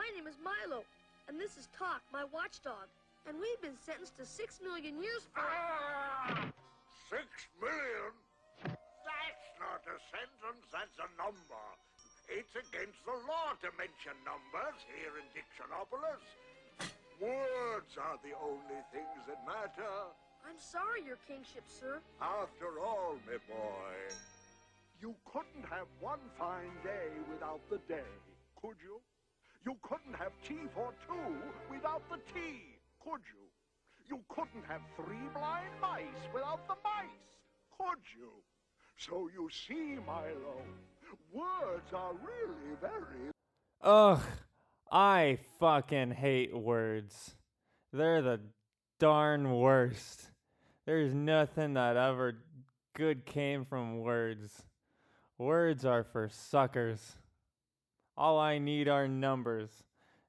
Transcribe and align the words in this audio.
My 0.00 0.08
name 0.16 0.24
is 0.24 0.40
Milo, 0.40 0.80
and 1.28 1.36
this 1.36 1.60
is 1.60 1.68
Tock, 1.76 2.00
my 2.08 2.24
watchdog. 2.32 2.88
And 3.28 3.36
we've 3.36 3.60
been 3.60 3.76
sentenced 3.84 4.16
to 4.16 4.24
six 4.24 4.56
million 4.64 4.96
years 4.96 5.28
for. 5.28 5.44
Ah, 5.44 6.48
six 7.12 7.28
million? 7.60 8.16
That's 8.64 9.48
not 9.60 9.84
a 9.84 10.00
sentence, 10.08 10.64
that's 10.72 10.96
a 11.04 11.08
number. 11.20 11.64
It's 12.32 12.56
against 12.56 12.96
the 13.04 13.12
law 13.28 13.52
to 13.60 13.68
mention 13.76 14.16
numbers 14.24 14.80
here 14.88 15.20
in 15.20 15.28
Dictionopolis. 15.36 16.24
Words 17.20 17.92
are 18.00 18.16
the 18.24 18.32
only 18.40 18.80
things 18.96 19.20
that 19.28 19.44
matter. 19.44 20.16
I'm 20.48 20.56
sorry, 20.56 21.04
Your 21.04 21.20
Kingship, 21.28 21.68
sir. 21.68 22.00
After 22.24 22.80
all, 22.80 23.20
my 23.28 23.36
boy, 23.44 23.92
you 24.96 25.12
couldn't 25.28 25.68
have 25.68 25.92
one 26.00 26.24
fine 26.40 26.72
day 26.80 27.12
without 27.28 27.60
the 27.68 27.84
day, 27.84 28.08
could 28.64 28.80
you? 28.80 28.96
You 29.64 29.76
couldn't 29.82 30.14
have 30.14 30.32
tea 30.46 30.68
for 30.74 30.92
two 31.06 31.36
without 31.70 32.02
the 32.08 32.16
tea, 32.32 32.78
could 33.04 33.20
you? 33.28 33.46
You 34.08 34.20
couldn't 34.28 34.64
have 34.66 34.80
three 34.96 35.28
blind 35.34 35.70
mice 35.80 36.32
without 36.32 36.66
the 36.66 36.74
mice, 36.82 37.10
could 37.78 38.00
you? 38.18 38.30
So 38.96 39.28
you 39.32 39.48
see, 39.50 39.98
Milo, 40.06 40.62
words 41.32 41.92
are 41.94 42.12
really 42.14 42.76
very. 42.80 43.30
Ugh, 43.82 44.20
I 44.90 45.38
fucking 45.58 46.12
hate 46.12 46.56
words. 46.56 47.34
They're 47.92 48.22
the 48.22 48.40
darn 48.98 49.52
worst. 49.52 50.30
There's 50.86 51.14
nothing 51.14 51.74
that 51.74 51.96
ever 51.96 52.38
good 52.94 53.26
came 53.26 53.64
from 53.64 54.00
words. 54.00 54.62
Words 55.38 55.84
are 55.84 56.04
for 56.04 56.28
suckers. 56.28 57.16
All 58.20 58.38
I 58.38 58.58
need 58.58 58.86
are 58.86 59.08
numbers. 59.08 59.70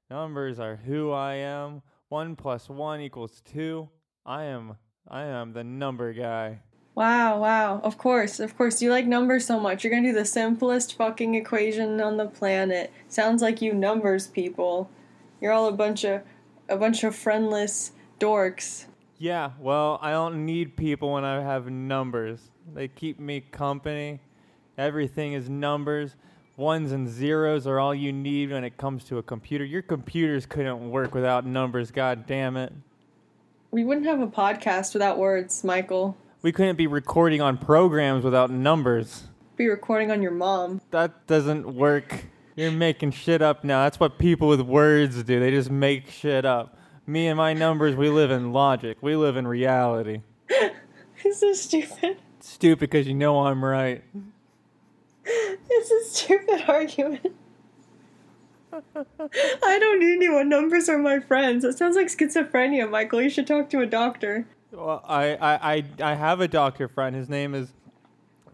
Numbers 0.08 0.58
are 0.58 0.76
who 0.76 1.10
I 1.10 1.34
am. 1.34 1.82
One 2.08 2.36
plus 2.36 2.70
one 2.70 3.02
equals 3.02 3.42
two. 3.44 3.90
I 4.24 4.44
am 4.44 4.78
I 5.06 5.24
am 5.24 5.52
the 5.52 5.62
number 5.62 6.14
guy. 6.14 6.60
Wow, 6.94 7.38
wow. 7.38 7.82
Of 7.84 7.98
course, 7.98 8.40
of 8.40 8.56
course. 8.56 8.80
You 8.80 8.90
like 8.90 9.04
numbers 9.06 9.44
so 9.44 9.60
much. 9.60 9.84
You're 9.84 9.92
gonna 9.92 10.08
do 10.08 10.14
the 10.14 10.24
simplest 10.24 10.94
fucking 10.96 11.34
equation 11.34 12.00
on 12.00 12.16
the 12.16 12.24
planet. 12.24 12.90
Sounds 13.08 13.42
like 13.42 13.60
you 13.60 13.74
numbers 13.74 14.26
people. 14.26 14.88
You're 15.38 15.52
all 15.52 15.68
a 15.68 15.72
bunch 15.72 16.02
of 16.04 16.22
a 16.70 16.78
bunch 16.78 17.04
of 17.04 17.14
friendless 17.14 17.92
dorks. 18.18 18.86
Yeah, 19.18 19.50
well, 19.60 19.98
I 20.00 20.12
don't 20.12 20.46
need 20.46 20.78
people 20.78 21.12
when 21.12 21.26
I 21.26 21.42
have 21.42 21.70
numbers. 21.70 22.40
They 22.72 22.88
keep 22.88 23.20
me 23.20 23.42
company. 23.42 24.20
Everything 24.78 25.34
is 25.34 25.50
numbers. 25.50 26.16
Ones 26.62 26.92
and 26.92 27.08
zeros 27.08 27.66
are 27.66 27.80
all 27.80 27.92
you 27.92 28.12
need 28.12 28.52
when 28.52 28.62
it 28.62 28.76
comes 28.76 29.02
to 29.06 29.18
a 29.18 29.22
computer. 29.24 29.64
Your 29.64 29.82
computers 29.82 30.46
couldn't 30.46 30.92
work 30.92 31.12
without 31.12 31.44
numbers, 31.44 31.90
god 31.90 32.24
damn 32.24 32.56
it. 32.56 32.72
We 33.72 33.84
wouldn't 33.84 34.06
have 34.06 34.20
a 34.20 34.28
podcast 34.28 34.92
without 34.92 35.18
words, 35.18 35.64
Michael. 35.64 36.16
We 36.40 36.52
couldn't 36.52 36.76
be 36.76 36.86
recording 36.86 37.40
on 37.42 37.58
programs 37.58 38.22
without 38.22 38.52
numbers. 38.52 39.24
Be 39.56 39.66
recording 39.66 40.12
on 40.12 40.22
your 40.22 40.30
mom. 40.30 40.80
That 40.92 41.26
doesn't 41.26 41.74
work. 41.74 42.26
You're 42.54 42.70
making 42.70 43.10
shit 43.10 43.42
up 43.42 43.64
now. 43.64 43.82
That's 43.82 43.98
what 43.98 44.16
people 44.16 44.46
with 44.46 44.60
words 44.60 45.20
do. 45.24 45.40
They 45.40 45.50
just 45.50 45.68
make 45.68 46.10
shit 46.10 46.44
up. 46.44 46.78
Me 47.08 47.26
and 47.26 47.36
my 47.36 47.54
numbers, 47.54 47.96
we 47.96 48.08
live 48.08 48.30
in 48.30 48.52
logic. 48.52 48.98
We 49.00 49.16
live 49.16 49.36
in 49.36 49.48
reality. 49.48 50.20
this 51.24 51.42
is 51.42 51.60
stupid. 51.60 52.18
Stupid 52.38 52.78
because 52.78 53.08
you 53.08 53.14
know 53.14 53.46
I'm 53.46 53.64
right. 53.64 54.04
It's 55.24 55.90
a 55.90 56.04
stupid 56.14 56.64
argument. 56.68 57.34
I 58.72 59.78
don't 59.78 60.00
need 60.00 60.16
anyone. 60.16 60.48
Numbers 60.48 60.88
are 60.88 60.98
my 60.98 61.20
friends. 61.20 61.64
It 61.64 61.76
sounds 61.76 61.94
like 61.96 62.06
schizophrenia, 62.06 62.88
Michael. 62.88 63.20
You 63.22 63.28
should 63.30 63.46
talk 63.46 63.68
to 63.70 63.80
a 63.80 63.86
doctor. 63.86 64.46
Well, 64.70 65.04
I, 65.06 65.34
I, 65.34 65.74
I, 65.74 65.84
I 66.02 66.14
have 66.14 66.40
a 66.40 66.48
doctor 66.48 66.88
friend. 66.88 67.14
His 67.14 67.28
name 67.28 67.54
is 67.54 67.72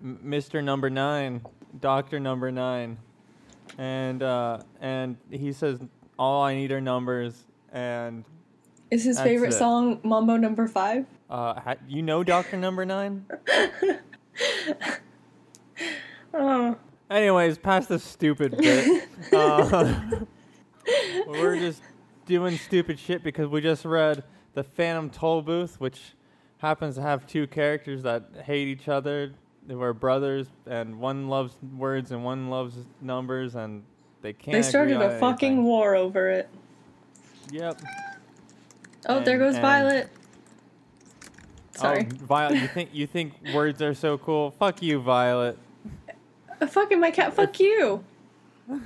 Mr. 0.04 0.62
Number 0.62 0.90
Nine, 0.90 1.42
Doctor 1.80 2.18
Number 2.18 2.50
Nine, 2.50 2.98
and 3.78 4.22
uh, 4.22 4.58
and 4.80 5.16
he 5.30 5.52
says 5.52 5.78
all 6.18 6.42
I 6.42 6.54
need 6.56 6.72
are 6.72 6.80
numbers. 6.80 7.44
And 7.72 8.24
Is 8.90 9.04
his 9.04 9.20
favorite 9.20 9.50
it. 9.52 9.58
song 9.58 10.00
Mambo 10.02 10.36
Number 10.36 10.66
Five? 10.66 11.06
uh, 11.30 11.60
ha- 11.60 11.76
you 11.88 12.02
know 12.02 12.24
Doctor 12.24 12.56
Number 12.56 12.84
Nine. 12.84 13.24
Oh, 16.34 16.76
Anyways, 17.10 17.56
past 17.56 17.88
the 17.88 17.98
stupid 17.98 18.56
bit. 18.58 19.08
uh, 19.32 20.02
we're 21.26 21.56
just 21.56 21.82
doing 22.26 22.58
stupid 22.58 22.98
shit 22.98 23.22
because 23.22 23.48
we 23.48 23.62
just 23.62 23.84
read 23.84 24.24
The 24.52 24.62
Phantom 24.62 25.08
Tollbooth, 25.08 25.76
which 25.76 26.14
happens 26.58 26.96
to 26.96 27.02
have 27.02 27.26
two 27.26 27.46
characters 27.46 28.02
that 28.02 28.28
hate 28.44 28.68
each 28.68 28.88
other. 28.88 29.32
They 29.66 29.74
were 29.74 29.94
brothers, 29.94 30.48
and 30.66 30.98
one 31.00 31.28
loves 31.28 31.56
words 31.76 32.12
and 32.12 32.24
one 32.24 32.50
loves 32.50 32.76
numbers, 33.00 33.54
and 33.54 33.84
they 34.20 34.34
can't. 34.34 34.52
they 34.52 34.62
started 34.62 35.00
a 35.00 35.18
fucking 35.18 35.64
war 35.64 35.94
over 35.94 36.28
it. 36.28 36.48
Yep. 37.50 37.80
Oh, 39.06 39.20
there 39.20 39.38
goes 39.38 39.56
Violet. 39.56 40.10
Sorry. 41.72 42.06
Oh, 42.10 42.24
Violet, 42.26 42.60
you 42.60 42.68
think 42.68 42.90
you 42.92 43.06
think 43.06 43.32
words 43.54 43.80
are 43.80 43.94
so 43.94 44.18
cool? 44.18 44.50
Fuck 44.52 44.82
you, 44.82 45.00
Violet. 45.00 45.58
Uh, 46.60 46.66
fucking 46.66 46.98
my 47.00 47.10
cat. 47.10 47.32
Fuck 47.34 47.60
you. 47.60 48.04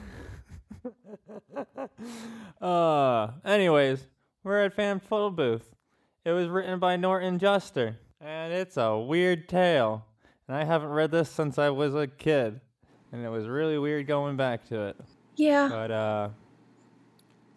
Uh, 2.60 3.30
anyways, 3.44 4.06
we're 4.44 4.64
at 4.64 4.74
Phantom 4.74 5.00
Tollbooth. 5.08 5.62
It 6.24 6.30
was 6.32 6.48
written 6.48 6.78
by 6.78 6.96
Norton 6.96 7.38
Juster, 7.38 7.96
and 8.20 8.52
it's 8.52 8.76
a 8.76 8.96
weird 8.98 9.48
tale. 9.48 10.04
And 10.46 10.56
I 10.56 10.64
haven't 10.64 10.90
read 10.90 11.10
this 11.10 11.28
since 11.30 11.58
I 11.58 11.70
was 11.70 11.94
a 11.94 12.06
kid, 12.06 12.60
and 13.12 13.24
it 13.24 13.28
was 13.28 13.46
really 13.48 13.78
weird 13.78 14.06
going 14.06 14.36
back 14.36 14.64
to 14.68 14.82
it. 14.88 14.96
Yeah. 15.36 15.68
But 15.68 15.90
uh, 15.90 16.28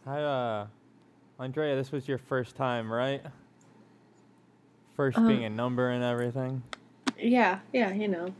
hi, 0.05 0.21
uh, 0.23 0.67
Andrea, 1.39 1.75
this 1.75 1.91
was 1.91 2.07
your 2.07 2.17
first 2.17 2.55
time, 2.55 2.91
right? 2.91 3.21
First 4.95 5.17
Uh-huh. 5.17 5.27
being 5.27 5.45
a 5.45 5.49
number 5.49 5.89
and 5.89 6.03
everything. 6.03 6.63
Yeah, 7.17 7.59
yeah, 7.73 7.91
you 7.93 8.07
know. 8.07 8.33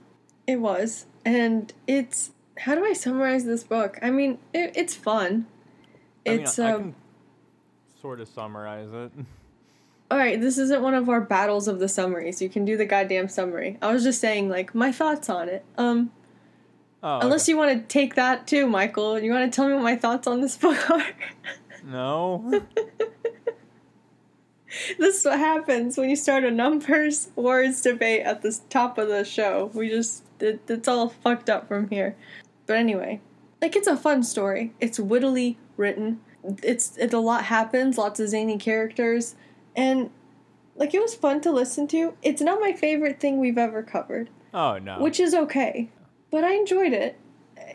It 0.48 0.58
was. 0.58 1.06
And 1.24 1.74
it's 1.88 2.32
how 2.60 2.76
do 2.76 2.86
I 2.86 2.94
summarize 2.94 3.46
this 3.46 3.64
book? 3.64 4.00
I 4.02 4.12
mean, 4.12 4.38
it, 4.54 4.74
it's 4.76 4.96
fun. 4.96 5.48
I 6.26 6.30
mean, 6.30 6.40
It's 6.42 6.60
I, 6.60 6.70
I 6.70 6.74
um 6.74 6.82
can 6.82 6.96
sort 8.02 8.20
of 8.20 8.28
summarize 8.28 8.90
it. 8.94 9.12
all 10.12 10.18
right, 10.18 10.40
this 10.40 10.58
isn't 10.58 10.82
one 10.82 10.94
of 10.94 11.10
our 11.10 11.22
battles 11.22 11.68
of 11.68 11.80
the 11.80 11.88
summaries. 11.88 12.42
You 12.42 12.50
can 12.50 12.66
do 12.66 12.78
the 12.78 12.86
goddamn 12.86 13.28
summary. 13.28 13.78
I 13.82 13.92
was 13.92 14.04
just 14.04 14.22
saying 14.22 14.50
like 14.50 14.76
my 14.76 14.92
thoughts 14.92 15.30
on 15.30 15.50
it. 15.50 15.66
Um 15.78 16.12
Oh, 17.04 17.20
unless 17.20 17.48
you 17.48 17.56
want 17.56 17.72
to 17.72 17.88
take 17.88 18.16
that 18.16 18.48
too, 18.48 18.66
Michael. 18.66 19.20
You 19.20 19.32
want 19.32 19.52
to 19.52 19.56
tell 19.56 19.68
me 19.68 19.76
what 19.76 19.84
my 19.84 19.96
thoughts 19.96 20.26
on 20.26 20.42
this 20.42 20.58
book 20.58 20.90
are? 20.90 21.06
no. 21.84 22.64
this 24.98 25.20
is 25.20 25.26
what 25.26 25.40
happens 25.40 25.98
when 25.98 26.10
you 26.10 26.16
start 26.16 26.44
a 26.44 26.52
numbers 26.52 27.30
words 27.36 27.82
debate 27.82 28.22
at 28.22 28.42
the 28.42 28.58
top 28.70 28.98
of 28.98 29.08
the 29.08 29.24
show. 29.24 29.72
We 29.74 29.90
just 29.90 30.24
it, 30.40 30.62
it's 30.68 30.88
all 30.88 31.10
fucked 31.10 31.50
up 31.50 31.68
from 31.68 31.90
here. 31.90 32.16
But 32.66 32.78
anyway, 32.78 33.22
like 33.62 33.76
it's 33.76 33.88
a 33.88 33.98
fun 33.98 34.24
story. 34.24 34.74
It's 34.80 35.00
wittily 35.00 35.58
written. 35.78 36.20
It's 36.64 36.98
it 36.98 37.14
a 37.14 37.20
lot 37.20 37.46
happens, 37.46 37.98
lots 37.98 38.20
of 38.20 38.30
zany 38.30 38.58
characters, 38.58 39.36
and 39.76 40.10
like 40.76 40.94
it 40.94 41.02
was 41.02 41.16
fun 41.16 41.42
to 41.42 41.52
listen 41.52 41.88
to. 41.88 42.16
It's 42.22 42.42
not 42.42 42.60
my 42.60 42.74
favorite 42.74 43.20
thing 43.20 43.40
we've 43.40 43.58
ever 43.58 43.82
covered, 43.84 44.30
Oh 44.54 44.78
no. 44.78 45.00
which 45.00 45.20
is 45.20 45.34
okay. 45.34 45.90
But 46.32 46.44
I 46.44 46.54
enjoyed 46.54 46.94
it. 46.94 47.20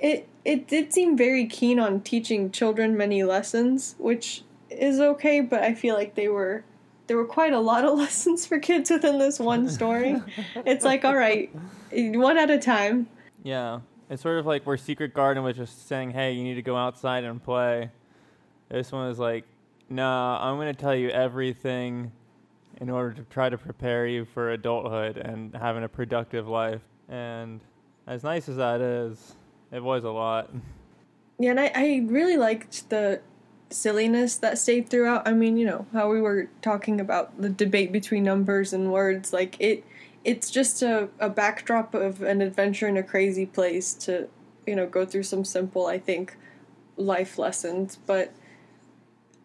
It 0.03 0.28
it 0.44 0.69
did 0.69 0.93
seem 0.93 1.16
very 1.16 1.47
keen 1.47 1.78
on 1.78 2.00
teaching 2.00 2.50
children 2.50 2.97
many 2.97 3.22
lessons, 3.25 3.95
which 3.98 4.42
is 4.71 5.01
okay, 5.01 5.41
but 5.41 5.63
I 5.63 5.75
feel 5.75 5.95
like 5.95 6.15
they 6.15 6.28
were 6.28 6.65
there 7.10 7.16
were 7.16 7.27
quite 7.27 7.53
a 7.53 7.59
lot 7.59 7.84
of 7.84 7.98
lessons 7.98 8.47
for 8.47 8.60
kids 8.60 8.89
within 8.89 9.18
this 9.18 9.41
one 9.41 9.68
story. 9.68 10.22
it's 10.65 10.84
like, 10.84 11.04
all 11.04 11.16
right, 11.16 11.51
one 11.91 12.39
at 12.39 12.51
a 12.51 12.59
time. 12.59 13.09
Yeah. 13.42 13.80
It's 14.09 14.22
sort 14.22 14.39
of 14.39 14.47
like 14.47 14.65
where 14.65 14.77
Secret 14.77 15.12
Garden 15.12 15.42
was 15.42 15.57
just 15.57 15.89
saying, 15.89 16.12
hey, 16.12 16.30
you 16.30 16.45
need 16.45 16.54
to 16.54 16.62
go 16.62 16.77
outside 16.77 17.24
and 17.24 17.42
play. 17.42 17.91
This 18.68 18.92
one 18.92 19.10
is 19.10 19.18
like, 19.18 19.45
nah, 19.89 20.39
I'm 20.41 20.54
going 20.57 20.72
to 20.72 20.80
tell 20.80 20.95
you 20.95 21.09
everything 21.09 22.12
in 22.80 22.89
order 22.89 23.13
to 23.15 23.22
try 23.22 23.48
to 23.48 23.59
prepare 23.59 24.06
you 24.06 24.24
for 24.24 24.53
adulthood 24.53 25.16
and 25.16 25.53
having 25.56 25.83
a 25.83 25.89
productive 25.89 26.47
life. 26.47 26.83
And 27.09 27.60
as 28.06 28.22
nice 28.22 28.48
as 28.48 28.54
that 28.59 28.80
is, 28.80 29.34
it 29.72 29.83
was 29.83 30.04
a 30.04 30.10
lot. 30.10 30.48
Yeah, 31.41 31.51
and 31.51 31.59
I, 31.59 31.72
I 31.74 32.03
really 32.06 32.36
liked 32.36 32.89
the 32.89 33.21
silliness 33.71 34.37
that 34.37 34.59
stayed 34.59 34.89
throughout. 34.89 35.27
I 35.27 35.33
mean, 35.33 35.57
you 35.57 35.67
know, 35.67 35.87
how 35.93 36.11
we 36.11 36.21
were 36.21 36.49
talking 36.61 37.01
about 37.01 37.41
the 37.41 37.49
debate 37.49 37.93
between 37.93 38.25
numbers 38.25 38.72
and 38.72 38.93
words. 38.93 39.33
Like 39.33 39.57
it 39.61 39.84
it's 40.25 40.51
just 40.51 40.83
a, 40.83 41.09
a 41.19 41.31
backdrop 41.31 41.95
of 41.95 42.22
an 42.22 42.43
adventure 42.43 42.87
in 42.87 42.97
a 42.97 43.03
crazy 43.03 43.47
place 43.47 43.95
to, 43.95 44.28
you 44.67 44.77
know, 44.77 44.87
go 44.87 45.07
through 45.07 45.22
some 45.22 45.45
simple, 45.45 45.87
I 45.87 45.99
think, 45.99 46.37
life 46.97 47.39
lessons. 47.39 47.99
But 48.07 48.34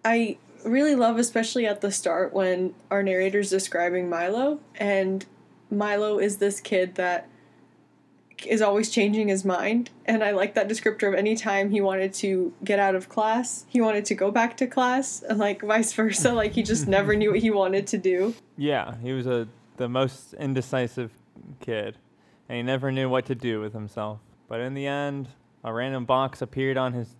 I 0.03 0.37
really 0.65 0.95
love, 0.95 1.17
especially 1.17 1.65
at 1.65 1.81
the 1.81 1.91
start 1.91 2.33
when 2.33 2.73
our 2.91 3.03
narrator's 3.03 3.49
describing 3.49 4.09
Milo, 4.09 4.59
and 4.75 5.25
Milo 5.71 6.19
is 6.19 6.37
this 6.37 6.59
kid 6.59 6.95
that 6.95 7.29
is 8.47 8.61
always 8.61 8.89
changing 8.89 9.27
his 9.27 9.45
mind. 9.45 9.89
And 10.05 10.23
I 10.23 10.31
like 10.31 10.53
that 10.55 10.67
descriptor 10.67 11.07
of 11.07 11.13
any 11.13 11.35
time 11.35 11.71
he 11.71 11.81
wanted 11.81 12.13
to 12.15 12.53
get 12.63 12.79
out 12.79 12.95
of 12.95 13.09
class, 13.09 13.65
he 13.67 13.81
wanted 13.81 14.05
to 14.05 14.15
go 14.15 14.31
back 14.31 14.57
to 14.57 14.67
class, 14.67 15.23
and 15.23 15.39
like 15.39 15.61
vice 15.61 15.93
versa. 15.93 16.33
like 16.33 16.53
he 16.53 16.63
just 16.63 16.87
never 16.87 17.15
knew 17.15 17.31
what 17.31 17.39
he 17.39 17.51
wanted 17.51 17.87
to 17.87 17.97
do. 17.97 18.35
Yeah, 18.57 18.95
he 19.01 19.13
was 19.13 19.27
a 19.27 19.47
the 19.77 19.89
most 19.89 20.33
indecisive 20.35 21.11
kid, 21.59 21.97
and 22.47 22.57
he 22.57 22.63
never 22.63 22.91
knew 22.91 23.09
what 23.09 23.25
to 23.25 23.35
do 23.35 23.59
with 23.59 23.73
himself. 23.73 24.19
But 24.47 24.61
in 24.61 24.73
the 24.73 24.87
end, 24.87 25.29
a 25.63 25.73
random 25.73 26.05
box 26.05 26.41
appeared 26.41 26.77
on 26.77 26.93
his 26.93 27.15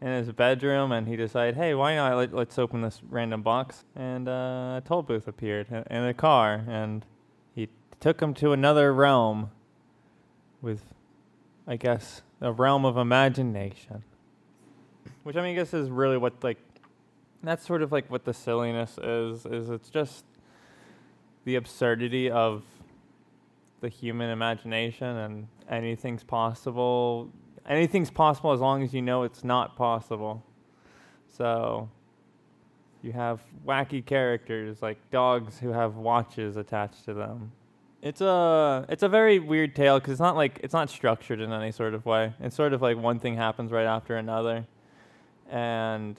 in 0.00 0.08
his 0.08 0.32
bedroom, 0.32 0.92
and 0.92 1.06
he 1.06 1.16
decided, 1.16 1.56
hey, 1.56 1.74
why 1.74 1.94
not? 1.94 2.16
Let, 2.16 2.48
us 2.48 2.58
open 2.58 2.80
this 2.80 3.02
random 3.08 3.42
box. 3.42 3.84
And 3.94 4.28
uh, 4.28 4.80
a 4.80 4.82
toll 4.84 5.02
booth 5.02 5.28
appeared 5.28 5.68
in, 5.70 5.84
in 5.90 6.04
a 6.04 6.14
car, 6.14 6.64
and 6.66 7.04
he 7.54 7.68
took 8.00 8.20
him 8.20 8.32
to 8.34 8.52
another 8.52 8.94
realm 8.94 9.50
with, 10.62 10.82
I 11.66 11.76
guess, 11.76 12.22
a 12.40 12.52
realm 12.52 12.84
of 12.84 12.96
imagination. 12.96 14.02
Which 15.22 15.36
I 15.36 15.42
mean, 15.42 15.52
I 15.52 15.54
guess 15.54 15.74
is 15.74 15.90
really 15.90 16.16
what 16.16 16.42
like 16.42 16.58
that's 17.42 17.66
sort 17.66 17.82
of 17.82 17.92
like 17.92 18.10
what 18.10 18.24
the 18.24 18.34
silliness 18.34 18.98
is. 18.98 19.46
Is 19.46 19.70
it's 19.70 19.90
just 19.90 20.24
the 21.44 21.56
absurdity 21.56 22.30
of 22.30 22.62
the 23.80 23.88
human 23.88 24.30
imagination 24.30 25.16
and 25.16 25.48
anything's 25.68 26.22
possible. 26.22 27.30
Anything's 27.66 28.10
possible 28.10 28.52
as 28.52 28.60
long 28.60 28.82
as 28.82 28.92
you 28.92 29.02
know 29.02 29.22
it's 29.22 29.44
not 29.44 29.76
possible. 29.76 30.44
So 31.28 31.88
you 33.02 33.12
have 33.12 33.40
wacky 33.66 34.04
characters 34.04 34.82
like 34.82 34.98
dogs 35.10 35.58
who 35.58 35.70
have 35.70 35.96
watches 35.96 36.56
attached 36.56 37.04
to 37.06 37.14
them. 37.14 37.52
It's 38.02 38.22
a 38.22 38.86
it's 38.88 39.02
a 39.02 39.08
very 39.08 39.38
weird 39.38 39.76
tale 39.76 39.98
because 39.98 40.12
it's 40.12 40.20
not 40.20 40.34
like 40.34 40.60
it's 40.62 40.72
not 40.72 40.88
structured 40.88 41.40
in 41.40 41.52
any 41.52 41.70
sort 41.70 41.92
of 41.92 42.06
way. 42.06 42.32
It's 42.40 42.56
sort 42.56 42.72
of 42.72 42.80
like 42.80 42.96
one 42.96 43.18
thing 43.18 43.36
happens 43.36 43.70
right 43.70 43.84
after 43.84 44.16
another, 44.16 44.66
and 45.50 46.16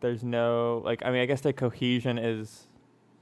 there's 0.00 0.24
no 0.24 0.82
like 0.84 1.04
I 1.04 1.10
mean 1.10 1.20
I 1.20 1.26
guess 1.26 1.40
the 1.40 1.52
cohesion 1.52 2.18
is 2.18 2.66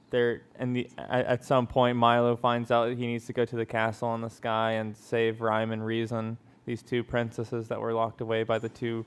there 0.09 0.41
and 0.55 0.75
the 0.75 0.89
at, 0.97 1.25
at, 1.25 1.45
some 1.45 1.67
point 1.67 1.97
Milo 1.97 2.35
finds 2.35 2.71
out 2.71 2.87
that 2.87 2.97
he 2.97 3.05
needs 3.05 3.25
to 3.25 3.33
go 3.33 3.45
to 3.45 3.55
the 3.55 3.65
castle 3.65 4.15
in 4.15 4.21
the 4.21 4.29
sky 4.29 4.73
and 4.73 4.95
save 4.95 5.41
Rhyme 5.41 5.71
and 5.71 5.85
Reason, 5.85 6.37
these 6.65 6.81
two 6.81 7.03
princesses 7.03 7.67
that 7.67 7.79
were 7.79 7.93
locked 7.93 8.21
away 8.21 8.43
by 8.43 8.57
the 8.57 8.69
two 8.69 9.05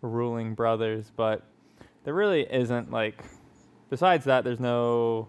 ruling 0.00 0.54
brothers, 0.54 1.12
but 1.14 1.44
there 2.04 2.14
really 2.14 2.50
isn't 2.50 2.90
like 2.90 3.22
besides 3.90 4.24
that 4.24 4.42
there's 4.42 4.60
no 4.60 5.28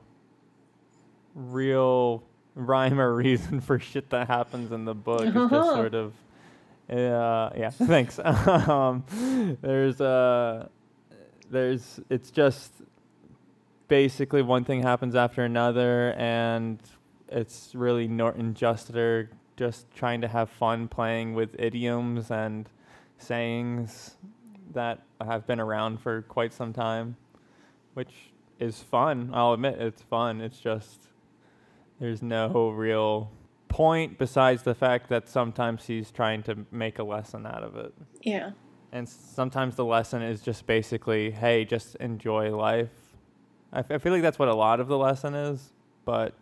real 1.35 2.23
rhyme 2.59 2.99
or 2.99 3.13
reason 3.15 3.61
for 3.61 3.79
shit 3.79 4.09
that 4.09 4.27
happens 4.27 4.71
in 4.71 4.85
the 4.85 4.95
book. 4.95 5.21
It's 5.23 5.33
just 5.33 5.69
sort 5.69 5.93
of 5.93 6.13
uh, 6.89 7.51
yeah, 7.55 7.69
thanks. 7.69 8.19
um, 8.23 9.03
there's 9.61 10.01
uh 10.01 10.67
there's 11.51 11.99
it's 12.09 12.31
just 12.31 12.73
basically 13.87 14.41
one 14.41 14.63
thing 14.63 14.81
happens 14.81 15.15
after 15.15 15.43
another, 15.43 16.13
and 16.17 16.79
it's 17.27 17.75
really 17.75 18.07
Norton 18.07 18.53
Juster 18.53 19.29
just 19.55 19.91
trying 19.93 20.21
to 20.21 20.27
have 20.27 20.49
fun 20.49 20.87
playing 20.87 21.33
with 21.33 21.55
idioms 21.59 22.31
and 22.31 22.69
sayings 23.17 24.15
that 24.73 25.01
have 25.21 25.45
been 25.45 25.59
around 25.59 25.99
for 25.99 26.21
quite 26.23 26.53
some 26.53 26.71
time, 26.73 27.17
which 27.93 28.31
is 28.59 28.79
fun. 28.79 29.29
I'll 29.33 29.53
admit 29.53 29.79
it's 29.79 30.01
fun. 30.01 30.41
It's 30.41 30.59
just 30.59 31.08
there's 31.99 32.21
no 32.21 32.69
real 32.69 33.31
point 33.67 34.17
besides 34.17 34.63
the 34.63 34.73
fact 34.73 35.09
that 35.09 35.27
sometimes 35.27 35.85
he's 35.85 36.11
trying 36.11 36.43
to 36.43 36.65
make 36.71 36.99
a 36.99 37.03
lesson 37.03 37.45
out 37.45 37.63
of 37.63 37.75
it. 37.75 37.93
Yeah. 38.21 38.51
And 38.91 39.07
sometimes 39.07 39.75
the 39.75 39.85
lesson 39.85 40.21
is 40.21 40.41
just 40.41 40.65
basically, 40.65 41.31
hey, 41.31 41.65
just 41.65 41.95
enjoy 41.97 42.55
life 42.55 42.89
I, 43.71 43.79
f- 43.79 43.91
I 43.91 43.97
feel 43.97 44.11
like 44.11 44.21
that's 44.21 44.39
what 44.39 44.47
a 44.47 44.55
lot 44.55 44.79
of 44.79 44.87
the 44.87 44.97
lesson 44.97 45.35
is, 45.35 45.73
but 46.05 46.33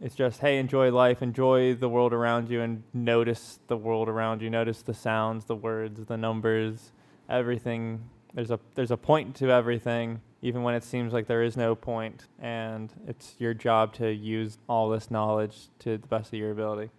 it's 0.00 0.14
just 0.14 0.40
hey, 0.40 0.58
enjoy 0.58 0.90
life, 0.90 1.22
enjoy 1.22 1.74
the 1.74 1.88
world 1.88 2.12
around 2.12 2.50
you, 2.50 2.62
and 2.62 2.82
notice 2.92 3.58
the 3.66 3.76
world 3.76 4.08
around 4.08 4.42
you. 4.42 4.50
Notice 4.50 4.82
the 4.82 4.94
sounds, 4.94 5.44
the 5.44 5.56
words, 5.56 6.04
the 6.06 6.16
numbers, 6.16 6.92
everything. 7.28 8.08
There's 8.34 8.50
a 8.50 8.58
there's 8.74 8.90
a 8.90 8.96
point 8.96 9.34
to 9.36 9.50
everything, 9.50 10.20
even 10.46 10.62
when 10.62 10.76
it 10.76 10.84
seems 10.84 11.12
like 11.12 11.26
there 11.26 11.42
is 11.42 11.56
no 11.56 11.74
point, 11.74 12.26
and 12.38 12.92
it's 13.08 13.34
your 13.38 13.52
job 13.52 13.92
to 13.94 14.12
use 14.12 14.58
all 14.68 14.88
this 14.88 15.10
knowledge 15.10 15.66
to 15.80 15.98
the 15.98 16.06
best 16.06 16.32
of 16.32 16.38
your 16.38 16.52
ability. 16.52 16.90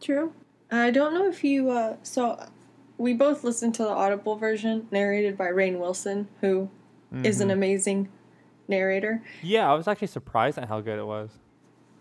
True. 0.00 0.32
I 0.70 0.90
don't 0.90 1.12
know 1.12 1.28
if 1.28 1.44
you 1.44 1.70
uh, 1.70 1.96
so 2.02 2.42
we 2.96 3.12
both 3.12 3.44
listened 3.44 3.74
to 3.74 3.82
the 3.82 3.90
audible 3.90 4.36
version 4.36 4.88
narrated 4.90 5.36
by 5.36 5.48
Rainn 5.48 5.78
Wilson, 5.78 6.28
who 6.40 6.70
mm-hmm. 7.12 7.26
is 7.26 7.42
an 7.42 7.50
amazing 7.50 8.08
narrator. 8.68 9.22
Yeah, 9.42 9.70
I 9.70 9.74
was 9.74 9.86
actually 9.86 10.08
surprised 10.08 10.56
at 10.56 10.68
how 10.68 10.80
good 10.80 10.98
it 10.98 11.06
was. 11.06 11.28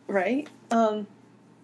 Right? 0.07 0.49
Um, 0.71 1.07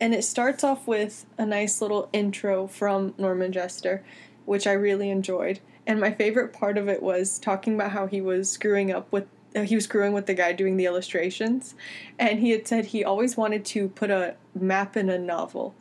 and 0.02 0.14
it 0.14 0.26
starts 0.26 0.66
off 0.66 0.86
with 0.86 1.26
a 1.38 1.46
nice 1.46 1.82
little 1.82 2.10
intro 2.12 2.68
from 2.68 3.14
Norton 3.18 3.54
Juster, 3.54 4.04
which 4.44 4.68
I 4.68 4.74
really 4.74 5.10
enjoyed. 5.10 5.62
And 5.86 6.00
my 6.00 6.12
favorite 6.12 6.54
part 6.54 6.78
of 6.78 6.88
it 6.88 7.04
was 7.04 7.40
talking 7.40 7.76
about 7.76 7.92
how 7.92 8.08
he 8.08 8.22
was 8.22 8.50
screwing 8.50 8.92
up 8.92 9.12
with 9.12 9.28
uh, 9.56 9.62
he 9.62 9.76
was 9.76 9.84
screwing 9.84 10.14
with 10.14 10.26
the 10.26 10.34
guy 10.34 10.52
doing 10.52 10.78
the 10.78 10.86
illustrations, 10.86 11.76
and 12.18 12.40
he 12.40 12.52
had 12.52 12.68
said 12.68 12.86
he 12.86 13.04
always 13.04 13.38
wanted 13.38 13.64
to 13.66 13.90
put 13.90 14.10
a 14.10 14.36
map 14.56 14.98
in 14.98 15.10
a 15.10 15.18
novel, 15.20 15.76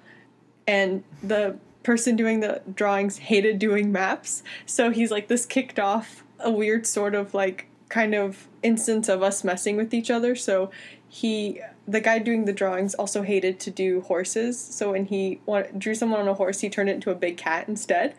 and 0.66 1.04
the 1.22 1.56
person 1.82 2.14
doing 2.16 2.40
the 2.40 2.60
drawings 2.74 3.18
hated 3.18 3.58
doing 3.58 3.90
maps, 3.90 4.42
so 4.66 4.90
he's 4.90 5.10
like 5.10 5.28
this 5.28 5.46
kicked 5.46 5.78
off 5.78 6.22
a 6.40 6.50
weird 6.50 6.86
sort 6.86 7.14
of 7.14 7.32
like 7.34 7.68
kind 7.88 8.14
of 8.14 8.48
instance 8.62 9.08
of 9.08 9.22
us 9.22 9.44
messing 9.44 9.76
with 9.76 9.92
each 9.92 10.10
other. 10.10 10.34
So 10.34 10.70
he, 11.08 11.60
the 11.86 12.00
guy 12.00 12.18
doing 12.18 12.46
the 12.46 12.52
drawings, 12.52 12.94
also 12.94 13.22
hated 13.22 13.60
to 13.60 13.70
do 13.70 14.00
horses. 14.00 14.58
So 14.58 14.92
when 14.92 15.04
he 15.06 15.40
drew 15.76 15.94
someone 15.94 16.20
on 16.20 16.28
a 16.28 16.34
horse, 16.34 16.60
he 16.60 16.70
turned 16.70 16.88
it 16.88 16.94
into 16.94 17.10
a 17.10 17.14
big 17.14 17.36
cat 17.36 17.68
instead. 17.68 18.14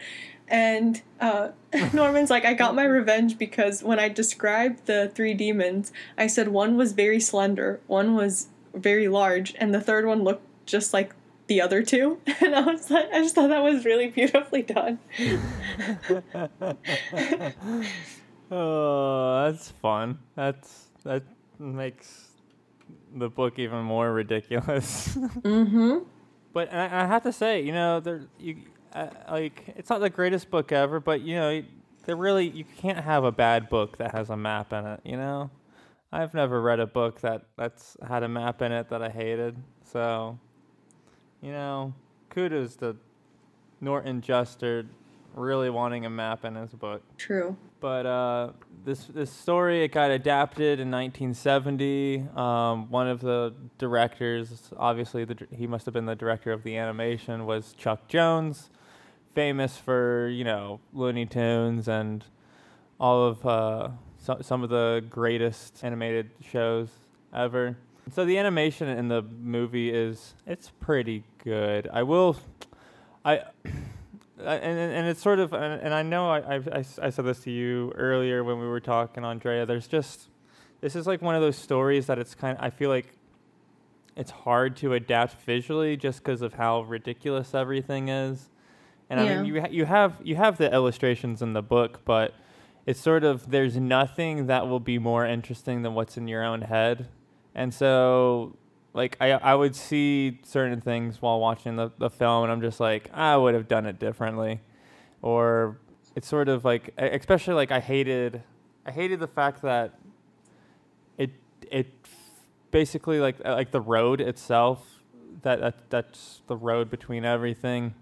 And 0.53 1.01
uh, 1.19 1.49
Norton's 1.93 2.29
like, 2.29 2.45
I 2.45 2.53
got 2.53 2.75
my 2.75 2.83
revenge 2.83 3.39
because 3.39 3.81
when 3.81 3.97
I 3.97 4.07
described 4.07 4.85
the 4.85 5.11
three 5.15 5.33
demons, 5.33 5.91
I 6.15 6.27
said 6.27 6.49
one 6.49 6.77
was 6.77 6.93
very 6.93 7.19
slender, 7.19 7.81
one 7.87 8.13
was 8.13 8.49
very 8.75 9.07
large, 9.07 9.55
and 9.57 9.73
the 9.73 9.81
third 9.81 10.05
one 10.05 10.23
looked 10.23 10.45
just 10.67 10.93
like 10.93 11.15
the 11.47 11.59
other 11.59 11.81
two. 11.81 12.19
And 12.39 12.53
I 12.53 12.61
was 12.61 12.91
like, 12.91 13.11
I 13.11 13.23
just 13.23 13.33
thought 13.33 13.49
that 13.49 13.63
was 13.63 13.83
really 13.83 14.07
beautifully 14.07 14.61
done. 14.61 14.99
Oh, 18.51 19.45
that's 19.45 19.69
fun. 19.81 20.19
That's 20.35 20.89
that 21.03 21.23
makes 21.57 22.27
the 23.15 23.27
book 23.27 23.57
even 23.57 23.81
more 23.81 24.13
ridiculous. 24.13 25.15
mm-hmm. 25.15 25.99
But 26.53 26.71
I, 26.71 26.85
I, 26.85 27.07
have 27.07 27.23
to 27.23 27.33
say, 27.33 27.63
you 27.63 27.71
know, 27.71 27.99
there 27.99 28.27
you 28.39 28.57
uh, 28.93 29.07
like 29.29 29.73
it's 29.75 29.89
not 29.89 30.01
the 30.01 30.09
greatest 30.09 30.49
book 30.49 30.71
ever, 30.71 30.99
but 30.99 31.21
you 31.21 31.35
know, 31.35 31.63
there 32.05 32.15
really 32.15 32.47
you 32.47 32.65
can't 32.77 32.99
have 32.99 33.23
a 33.23 33.31
bad 33.31 33.69
book 33.69 33.97
that 33.97 34.11
has 34.11 34.29
a 34.29 34.37
map 34.37 34.73
in 34.73 34.85
it. 34.85 34.99
You 35.03 35.17
know, 35.17 35.49
I've 36.11 36.33
never 36.33 36.61
read 36.61 36.79
a 36.79 36.87
book 36.87 37.21
that 37.21 37.43
that's 37.57 37.97
had 38.07 38.23
a 38.23 38.27
map 38.27 38.61
in 38.61 38.71
it 38.71 38.89
that 38.89 39.01
I 39.01 39.09
hated. 39.09 39.55
So, 39.83 40.37
you 41.41 41.51
know, 41.51 41.93
kudos 42.29 42.75
to 42.77 42.95
Norton 43.81 44.21
Juster 44.21 44.85
really 45.35 45.69
wanting 45.69 46.05
a 46.05 46.09
map 46.09 46.45
in 46.45 46.55
his 46.55 46.71
book. 46.71 47.01
True. 47.17 47.57
But 47.79 48.05
uh, 48.05 48.51
this 48.85 49.05
this 49.05 49.31
story 49.31 49.83
it 49.83 49.91
got 49.91 50.11
adapted 50.11 50.79
in 50.79 50.89
1970. 50.89 52.25
Um, 52.35 52.89
one 52.89 53.07
of 53.07 53.19
the 53.19 53.53
directors, 53.77 54.71
obviously, 54.77 55.25
the, 55.25 55.47
he 55.51 55.67
must 55.67 55.85
have 55.85 55.93
been 55.93 56.05
the 56.05 56.15
director 56.15 56.51
of 56.51 56.63
the 56.63 56.77
animation, 56.77 57.45
was 57.45 57.73
Chuck 57.73 58.07
Jones, 58.07 58.69
famous 59.33 59.77
for 59.77 60.27
you 60.29 60.43
know 60.43 60.79
Looney 60.93 61.25
Tunes 61.25 61.87
and 61.87 62.23
all 62.99 63.25
of 63.25 63.45
uh, 63.45 63.89
so, 64.17 64.37
some 64.41 64.63
of 64.63 64.69
the 64.69 65.03
greatest 65.09 65.83
animated 65.83 66.31
shows 66.41 66.89
ever. 67.33 67.77
So 68.11 68.25
the 68.25 68.37
animation 68.37 68.87
in 68.87 69.07
the 69.07 69.21
movie 69.21 69.89
is 69.89 70.35
it's 70.45 70.71
pretty 70.79 71.23
good. 71.43 71.89
I 71.91 72.03
will, 72.03 72.37
I. 73.23 73.41
and 74.39 74.79
and 74.79 75.07
it's 75.07 75.21
sort 75.21 75.39
of 75.39 75.53
and, 75.53 75.81
and 75.81 75.93
I 75.93 76.03
know 76.03 76.29
I, 76.29 76.55
I've, 76.55 76.67
I 76.67 76.85
I 77.01 77.09
said 77.09 77.25
this 77.25 77.39
to 77.41 77.51
you 77.51 77.93
earlier 77.95 78.43
when 78.43 78.59
we 78.59 78.67
were 78.67 78.79
talking, 78.79 79.23
Andrea. 79.23 79.65
There's 79.65 79.87
just 79.87 80.29
this 80.81 80.95
is 80.95 81.07
like 81.07 81.21
one 81.21 81.35
of 81.35 81.41
those 81.41 81.57
stories 81.57 82.07
that 82.07 82.19
it's 82.19 82.35
kind. 82.35 82.57
Of, 82.57 82.63
I 82.63 82.69
feel 82.69 82.89
like 82.89 83.13
it's 84.15 84.31
hard 84.31 84.75
to 84.77 84.93
adapt 84.93 85.41
visually 85.41 85.97
just 85.97 86.19
because 86.19 86.41
of 86.41 86.55
how 86.55 86.81
ridiculous 86.81 87.53
everything 87.53 88.09
is. 88.09 88.49
And 89.13 89.27
yeah. 89.27 89.33
I 89.33 89.35
mean, 89.35 89.45
you 89.45 89.61
ha- 89.61 89.67
you 89.69 89.85
have 89.85 90.19
you 90.23 90.35
have 90.35 90.57
the 90.57 90.73
illustrations 90.73 91.43
in 91.43 91.53
the 91.53 91.61
book, 91.61 92.01
but 92.03 92.33
it's 92.87 92.99
sort 92.99 93.23
of 93.23 93.51
there's 93.51 93.77
nothing 93.77 94.47
that 94.47 94.67
will 94.67 94.79
be 94.79 94.97
more 94.97 95.23
interesting 95.23 95.83
than 95.83 95.93
what's 95.93 96.17
in 96.17 96.27
your 96.27 96.43
own 96.43 96.61
head. 96.61 97.09
And 97.53 97.71
so 97.71 98.57
like 98.95 99.15
I 99.21 99.33
I 99.33 99.53
would 99.53 99.75
see 99.75 100.39
certain 100.43 100.81
things 100.81 101.21
while 101.21 101.39
watching 101.39 101.75
the, 101.75 101.91
the 101.99 102.09
film 102.09 102.45
and 102.45 102.51
I'm 102.51 102.61
just 102.61 102.79
like, 102.79 103.11
I 103.13 103.37
would 103.37 103.53
have 103.53 103.67
done 103.67 103.85
it 103.85 103.99
differently. 103.99 104.61
Or 105.21 105.77
it's 106.15 106.27
sort 106.27 106.49
of 106.49 106.65
like 106.65 106.91
especially 106.97 107.53
like 107.53 107.71
I 107.71 107.81
hated 107.81 108.41
I 108.83 108.91
hated 108.91 109.19
the 109.19 109.27
fact 109.27 109.61
that 109.61 109.99
it 111.19 111.29
it 111.69 111.87
basically 112.71 113.19
like 113.19 113.35
uh, 113.45 113.53
like 113.53 113.69
the 113.69 113.81
road 113.81 114.21
itself 114.21 115.03
that, 115.43 115.59
that 115.59 115.89
that's 115.91 116.41
the 116.47 116.57
road 116.57 116.89
between 116.89 117.25
everything 117.25 117.93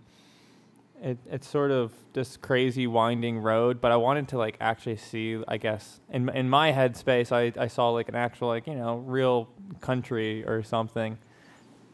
it 1.02 1.18
it's 1.30 1.48
sort 1.48 1.72
of 1.72 1.92
this 2.14 2.38
crazy 2.38 2.86
winding 2.86 3.40
road 3.40 3.82
but 3.82 3.92
i 3.92 3.96
wanted 3.96 4.28
to 4.28 4.38
like 4.38 4.56
actually 4.62 4.96
see 4.96 5.44
i 5.48 5.58
guess 5.58 6.00
in 6.12 6.30
in 6.30 6.50
my 6.50 6.72
headspace 6.72 7.32
i 7.32 7.52
i 7.62 7.68
saw 7.68 7.90
like 7.90 8.08
an 8.08 8.16
actual 8.16 8.48
like 8.48 8.68
you 8.68 8.76
know 8.76 8.98
real 8.98 9.50
country 9.80 10.46
or 10.46 10.62
something 10.62 11.18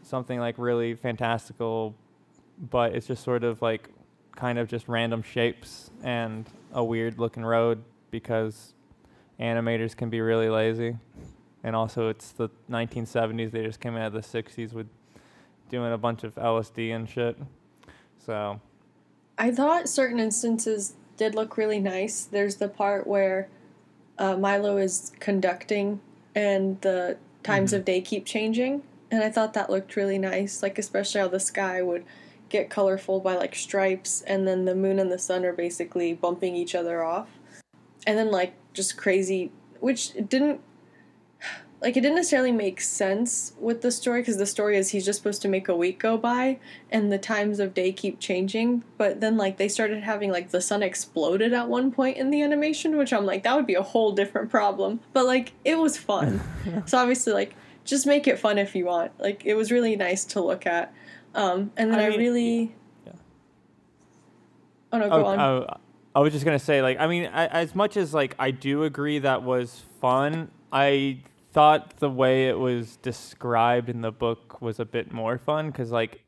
something 0.02 0.40
like 0.40 0.56
really 0.58 0.94
fantastical 0.94 1.96
but 2.70 2.96
it's 2.96 3.08
just 3.08 3.24
sort 3.24 3.44
of 3.44 3.62
like 3.62 3.90
kind 4.36 4.60
of 4.60 4.68
just 4.68 4.88
random 4.88 5.22
shapes 5.22 5.90
and 6.04 6.48
a 6.74 6.84
weird 6.84 7.20
looking 7.20 7.44
road 7.44 7.84
because 8.12 8.74
animators 9.40 9.96
can 9.96 10.10
be 10.10 10.22
really 10.22 10.50
lazy. 10.50 10.96
And 11.64 11.76
also 11.76 12.10
it's 12.10 12.32
the 12.32 12.50
1970s 12.70 13.52
they 13.52 13.64
just 13.64 13.80
came 13.80 13.98
out 13.98 14.08
of 14.08 14.14
the 14.14 14.22
60s 14.22 14.74
with 14.74 14.88
doing 15.70 15.92
a 15.92 15.98
bunch 15.98 16.24
of 16.24 16.36
lsd 16.36 16.96
and 16.96 17.10
shit. 17.10 17.38
So 18.26 18.62
I 19.38 19.52
thought 19.52 19.88
certain 19.88 20.20
instances 20.20 20.96
did 21.16 21.36
look 21.36 21.58
really 21.58 21.80
nice. 21.80 22.24
There's 22.24 22.56
the 22.56 22.68
part 22.68 23.06
where 23.06 23.48
uh, 24.18 24.36
Milo 24.38 24.78
is 24.78 25.12
conducting 25.20 26.00
and 26.36 26.80
the 26.82 27.18
times 27.44 27.74
of 27.74 27.86
day 27.86 28.02
keep 28.02 28.26
changing, 28.26 28.84
and 29.10 29.24
I 29.24 29.30
thought 29.30 29.54
that 29.54 29.70
looked 29.70 29.96
really 29.96 30.18
nice. 30.18 30.62
Like 30.62 30.78
especially 30.78 31.22
how 31.22 31.28
the 31.28 31.40
sky 31.40 31.82
would 31.82 32.04
get 32.50 32.70
colorful 32.70 33.20
by 33.20 33.36
like 33.36 33.56
stripes, 33.56 34.22
and 34.22 34.48
then 34.48 34.66
the 34.66 34.76
moon 34.76 35.00
and 35.00 35.12
the 35.12 35.20
sun 35.20 35.46
are 35.46 35.54
basically 35.54 36.14
bumping 36.14 36.56
each 36.56 36.76
other 36.76 37.04
off, 37.04 37.30
and 38.06 38.18
then 38.18 38.32
like 38.32 38.54
just 38.74 38.98
crazy, 38.98 39.52
which 39.80 40.14
didn't 40.30 40.62
like 41.80 41.96
it 41.96 42.02
didn't 42.02 42.16
necessarily 42.16 42.52
make 42.52 42.82
sense 42.82 43.54
with 43.60 43.82
the 43.82 43.92
story 43.92 44.22
because 44.22 44.38
the 44.38 44.48
story 44.48 44.78
is 44.78 44.90
he's 44.90 45.06
just 45.06 45.20
supposed 45.20 45.44
to 45.44 45.48
make 45.48 45.68
a 45.68 45.76
week 45.76 46.00
go 46.00 46.18
by 46.18 46.60
and 46.92 47.12
the 47.12 47.20
times 47.20 47.60
of 47.60 47.74
day 47.74 47.92
keep 47.92 48.20
changing. 48.20 48.84
But 48.98 49.22
then 49.22 49.38
like 49.38 49.58
they 49.58 49.68
started 49.68 50.04
having 50.04 50.32
like 50.32 50.50
the 50.50 50.62
sun 50.62 50.82
exploded 50.82 51.54
at 51.54 51.68
one 51.68 51.92
point 51.92 52.18
in 52.18 52.32
the 52.32 52.42
animation 52.42 52.98
which 52.98 53.14
i'm 53.14 53.26
like 53.26 53.44
that 53.44 53.56
would 53.56 53.68
be 53.68 53.76
a 53.76 53.84
whole 53.84 54.12
different 54.12 54.50
problem. 54.50 55.02
But 55.14 55.26
like 55.26 55.54
it 55.64 55.78
was 55.78 55.98
fun. 55.98 56.42
So 56.86 56.98
obviously 56.98 57.34
like 57.34 57.56
just 57.86 58.06
make 58.06 58.28
it 58.28 58.40
fun 58.40 58.58
if 58.58 58.76
you 58.76 58.86
want. 58.86 59.12
Like 59.20 59.46
it 59.46 59.54
was 59.54 59.72
really 59.72 59.96
nice 59.96 60.26
to 60.26 60.42
look 60.42 60.66
at. 60.66 60.94
Um 61.36 61.72
and 61.78 61.92
then 61.92 62.00
i, 62.00 62.06
I 62.06 62.08
really 62.08 62.76
yeah. 63.06 63.14
oh 64.92 64.98
no 64.98 65.10
go 65.10 65.16
Oh, 65.16 65.26
on. 65.26 65.40
Oh, 65.40 65.78
I 66.16 66.20
was 66.20 66.34
just 66.34 66.44
gonna 66.46 66.58
say, 66.58 66.82
like, 66.82 67.00
I 67.00 67.06
mean, 67.06 67.28
I, 67.28 67.46
as 67.46 67.76
much 67.76 67.96
as 67.96 68.12
like 68.12 68.34
I 68.40 68.50
do 68.50 68.84
agree 68.84 69.20
that 69.20 69.44
was 69.44 69.84
fun, 70.02 70.50
I 70.72 71.20
thought 71.52 71.98
the 71.98 72.10
way 72.10 72.48
it 72.50 72.58
was 72.60 72.98
described 72.98 73.90
in 73.90 74.02
the 74.02 74.12
book 74.12 74.62
was 74.62 74.80
a 74.80 74.86
bit 74.86 75.12
more 75.12 75.38
fun 75.38 75.68
because 75.72 75.92
like 75.92 76.24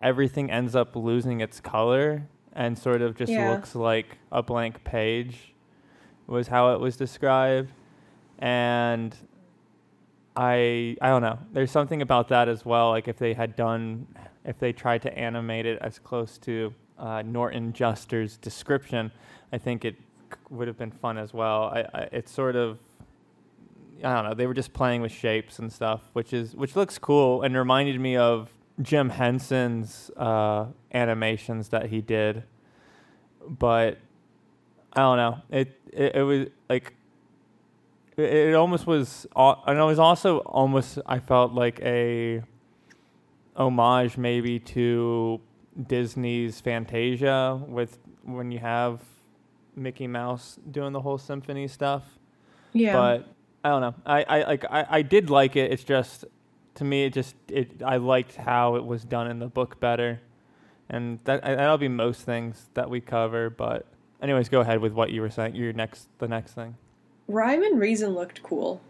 everything 0.00 0.50
ends 0.50 0.76
up 0.76 0.94
losing 0.94 1.40
its 1.40 1.60
color 1.60 2.28
and 2.52 2.78
sort 2.78 3.02
of 3.02 3.16
just 3.16 3.32
Yeah. 3.32 3.50
looks 3.50 3.74
like 3.74 4.18
a 4.30 4.42
blank 4.42 4.84
page 4.84 5.54
was 6.26 6.48
how 6.48 6.72
it 6.74 6.80
was 6.80 6.96
described 6.96 7.72
and 8.38 9.16
I 10.36 10.96
I 11.00 11.08
don't 11.08 11.22
know. 11.22 11.38
There's 11.52 11.70
something 11.70 12.00
about 12.02 12.28
that 12.28 12.48
as 12.48 12.64
well. 12.64 12.90
Like 12.90 13.08
if 13.08 13.18
they 13.18 13.34
had 13.34 13.56
done, 13.56 14.06
if 14.44 14.58
they 14.58 14.72
tried 14.72 15.02
to 15.02 15.18
animate 15.18 15.66
it 15.66 15.78
as 15.80 15.98
close 15.98 16.38
to 16.38 16.72
uh, 16.98 17.22
Norton 17.22 17.72
Juster's 17.72 18.36
description, 18.36 19.10
I 19.52 19.58
think 19.58 19.84
it 19.84 19.96
c- 20.32 20.38
would 20.50 20.68
have 20.68 20.78
been 20.78 20.92
fun 20.92 21.18
as 21.18 21.34
well. 21.34 21.64
I, 21.74 21.80
I 21.92 22.00
it's 22.12 22.30
sort 22.30 22.54
of 22.54 22.78
I 24.04 24.14
don't 24.14 24.24
know. 24.24 24.34
They 24.34 24.46
were 24.46 24.54
just 24.54 24.72
playing 24.72 25.02
with 25.02 25.12
shapes 25.12 25.58
and 25.58 25.72
stuff, 25.72 26.02
which 26.12 26.32
is 26.32 26.54
which 26.54 26.76
looks 26.76 26.98
cool 26.98 27.42
and 27.42 27.56
reminded 27.56 28.00
me 28.00 28.16
of 28.16 28.50
Jim 28.80 29.10
Henson's 29.10 30.10
uh, 30.16 30.66
animations 30.92 31.70
that 31.70 31.86
he 31.86 32.00
did. 32.00 32.44
But 33.48 33.98
I 34.92 35.00
don't 35.00 35.16
know. 35.16 35.38
It 35.50 35.80
it, 35.92 36.16
it 36.16 36.22
was 36.22 36.46
like 36.68 36.94
it, 38.16 38.32
it 38.32 38.54
almost 38.54 38.86
was. 38.86 39.26
And 39.36 39.78
it 39.78 39.82
was 39.82 39.98
also 39.98 40.38
almost. 40.38 40.98
I 41.06 41.18
felt 41.18 41.52
like 41.52 41.80
a 41.80 42.42
homage 43.56 44.16
maybe 44.16 44.60
to 44.60 45.40
Disney's 45.86 46.60
Fantasia 46.60 47.60
with 47.66 47.98
when 48.22 48.52
you 48.52 48.58
have 48.58 49.00
Mickey 49.74 50.06
Mouse 50.06 50.58
doing 50.70 50.92
the 50.92 51.00
whole 51.00 51.18
symphony 51.18 51.66
stuff. 51.68 52.04
yeah 52.72 52.92
But 52.92 53.28
I 53.68 53.70
don't 53.70 53.80
know. 53.82 53.94
I, 54.06 54.22
I 54.22 54.42
like 54.44 54.64
I, 54.70 54.86
I 54.88 55.02
did 55.02 55.28
like 55.28 55.54
it. 55.56 55.70
It's 55.72 55.84
just 55.84 56.24
to 56.76 56.84
me 56.84 57.04
it 57.04 57.12
just 57.12 57.34
it 57.50 57.82
I 57.84 57.96
liked 57.98 58.36
how 58.36 58.76
it 58.76 58.84
was 58.86 59.04
done 59.04 59.30
in 59.30 59.38
the 59.40 59.46
book 59.46 59.78
better. 59.78 60.20
And 60.88 61.18
that 61.24 61.44
I- 61.46 61.54
that'll 61.54 61.76
be 61.76 61.88
most 61.88 62.22
things 62.22 62.70
that 62.72 62.88
we 62.88 63.00
cover, 63.02 63.50
but 63.50 63.84
anyways, 64.22 64.48
go 64.48 64.60
ahead 64.60 64.80
with 64.80 64.92
what 64.94 65.10
you 65.10 65.20
were 65.20 65.28
saying. 65.30 65.54
Your 65.54 65.74
next 65.74 66.08
the 66.18 66.28
next 66.28 66.52
thing. 66.54 66.76
rhyme 67.26 67.62
and 67.62 67.78
reason 67.78 68.14
looked 68.14 68.42
cool 68.42 68.80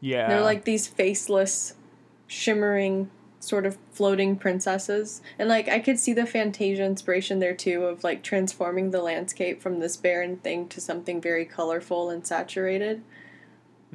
Yeah. 0.00 0.26
They're 0.28 0.40
like 0.40 0.64
these 0.64 0.88
faceless, 0.88 1.74
shimmering, 2.26 3.10
sort 3.38 3.64
of 3.64 3.78
floating 3.92 4.34
princesses. 4.36 5.22
And 5.38 5.48
like 5.48 5.68
I 5.68 5.78
could 5.78 6.00
see 6.00 6.12
the 6.14 6.26
Fantasia 6.26 6.82
inspiration 6.84 7.38
there 7.38 7.54
too 7.54 7.84
of 7.84 8.02
like 8.02 8.24
transforming 8.24 8.90
the 8.90 9.02
landscape 9.02 9.62
from 9.62 9.78
this 9.78 9.96
barren 9.96 10.38
thing 10.38 10.66
to 10.70 10.80
something 10.80 11.20
very 11.20 11.44
colorful 11.44 12.10
and 12.10 12.26
saturated. 12.26 13.02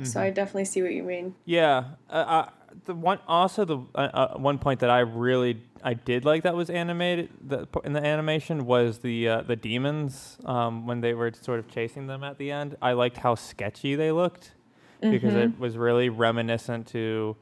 So 0.05 0.21
I 0.21 0.29
definitely 0.29 0.65
see 0.65 0.81
what 0.81 0.93
you 0.93 1.03
mean. 1.03 1.35
Yeah, 1.45 1.83
uh, 2.09 2.13
uh, 2.13 2.49
the 2.85 2.93
one 2.93 3.19
also 3.27 3.65
the 3.65 3.77
uh, 3.95 3.97
uh, 3.97 4.37
one 4.37 4.57
point 4.57 4.79
that 4.79 4.89
I 4.89 4.99
really 4.99 5.61
I 5.83 5.93
did 5.93 6.25
like 6.25 6.43
that 6.43 6.55
was 6.55 6.69
animated 6.69 7.29
the, 7.41 7.67
in 7.83 7.93
the 7.93 8.05
animation 8.05 8.65
was 8.65 8.99
the 8.99 9.27
uh, 9.27 9.41
the 9.41 9.55
demons 9.55 10.37
um, 10.45 10.85
when 10.87 11.01
they 11.01 11.13
were 11.13 11.31
sort 11.33 11.59
of 11.59 11.67
chasing 11.67 12.07
them 12.07 12.23
at 12.23 12.37
the 12.37 12.51
end. 12.51 12.77
I 12.81 12.93
liked 12.93 13.17
how 13.17 13.35
sketchy 13.35 13.95
they 13.95 14.11
looked 14.11 14.53
because 15.01 15.33
it 15.33 15.57
was 15.57 15.77
really 15.77 16.09
reminiscent 16.09 16.87
to 16.87 17.35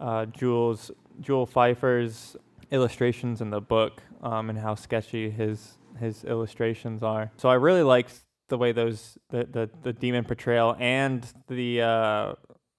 uh, 0.00 0.26
Jules 0.26 0.90
Jewel 1.20 1.46
Feiffer's 1.46 2.36
illustrations 2.70 3.40
in 3.40 3.50
the 3.50 3.60
book 3.60 4.02
um, 4.22 4.50
and 4.50 4.58
how 4.58 4.74
sketchy 4.74 5.30
his 5.30 5.78
his 5.98 6.24
illustrations 6.24 7.02
are. 7.02 7.30
So 7.36 7.48
I 7.48 7.54
really 7.54 7.82
liked 7.82 8.20
the 8.50 8.58
way 8.58 8.72
those 8.72 9.16
the 9.30 9.44
the, 9.50 9.70
the 9.82 9.92
demon 9.94 10.24
portrayal 10.24 10.76
and 10.78 11.26
the 11.48 11.80
uh, 11.82 12.34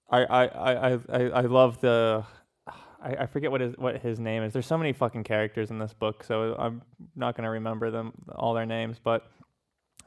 I, 0.09 0.23
I, 0.25 0.43
I, 0.45 0.91
I, 0.93 1.19
I 1.29 1.41
love 1.41 1.81
the 1.81 2.23
I, 2.67 3.15
I 3.21 3.25
forget 3.25 3.49
what 3.49 3.61
his 3.61 3.75
what 3.77 4.01
his 4.01 4.19
name 4.19 4.43
is. 4.43 4.53
There's 4.53 4.67
so 4.67 4.77
many 4.77 4.93
fucking 4.93 5.23
characters 5.23 5.71
in 5.71 5.79
this 5.79 5.93
book, 5.93 6.23
so 6.23 6.55
I'm 6.59 6.83
not 7.15 7.35
gonna 7.35 7.49
remember 7.49 7.89
them 7.89 8.13
all 8.35 8.53
their 8.53 8.65
names, 8.67 8.99
but 9.03 9.31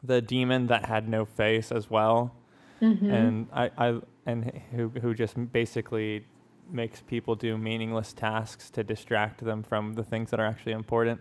the 0.03 0.21
demon 0.23 0.69
that 0.69 0.85
had 0.87 1.09
no 1.09 1.25
face 1.25 1.73
as 1.73 1.91
well, 1.91 2.35
and 2.81 3.49
I, 3.53 3.71
I 3.79 4.01
and 4.27 4.53
who 4.73 4.91
who 4.91 5.15
just 5.15 5.35
basically 5.53 6.27
makes 6.71 7.01
people 7.03 7.35
do 7.35 7.57
meaningless 7.59 8.13
tasks 8.13 8.71
to 8.71 8.85
distract 8.85 9.43
them 9.45 9.63
from 9.63 9.95
the 9.95 10.03
things 10.05 10.31
that 10.31 10.41
are 10.41 10.47
actually 10.47 10.73
important. 10.73 11.21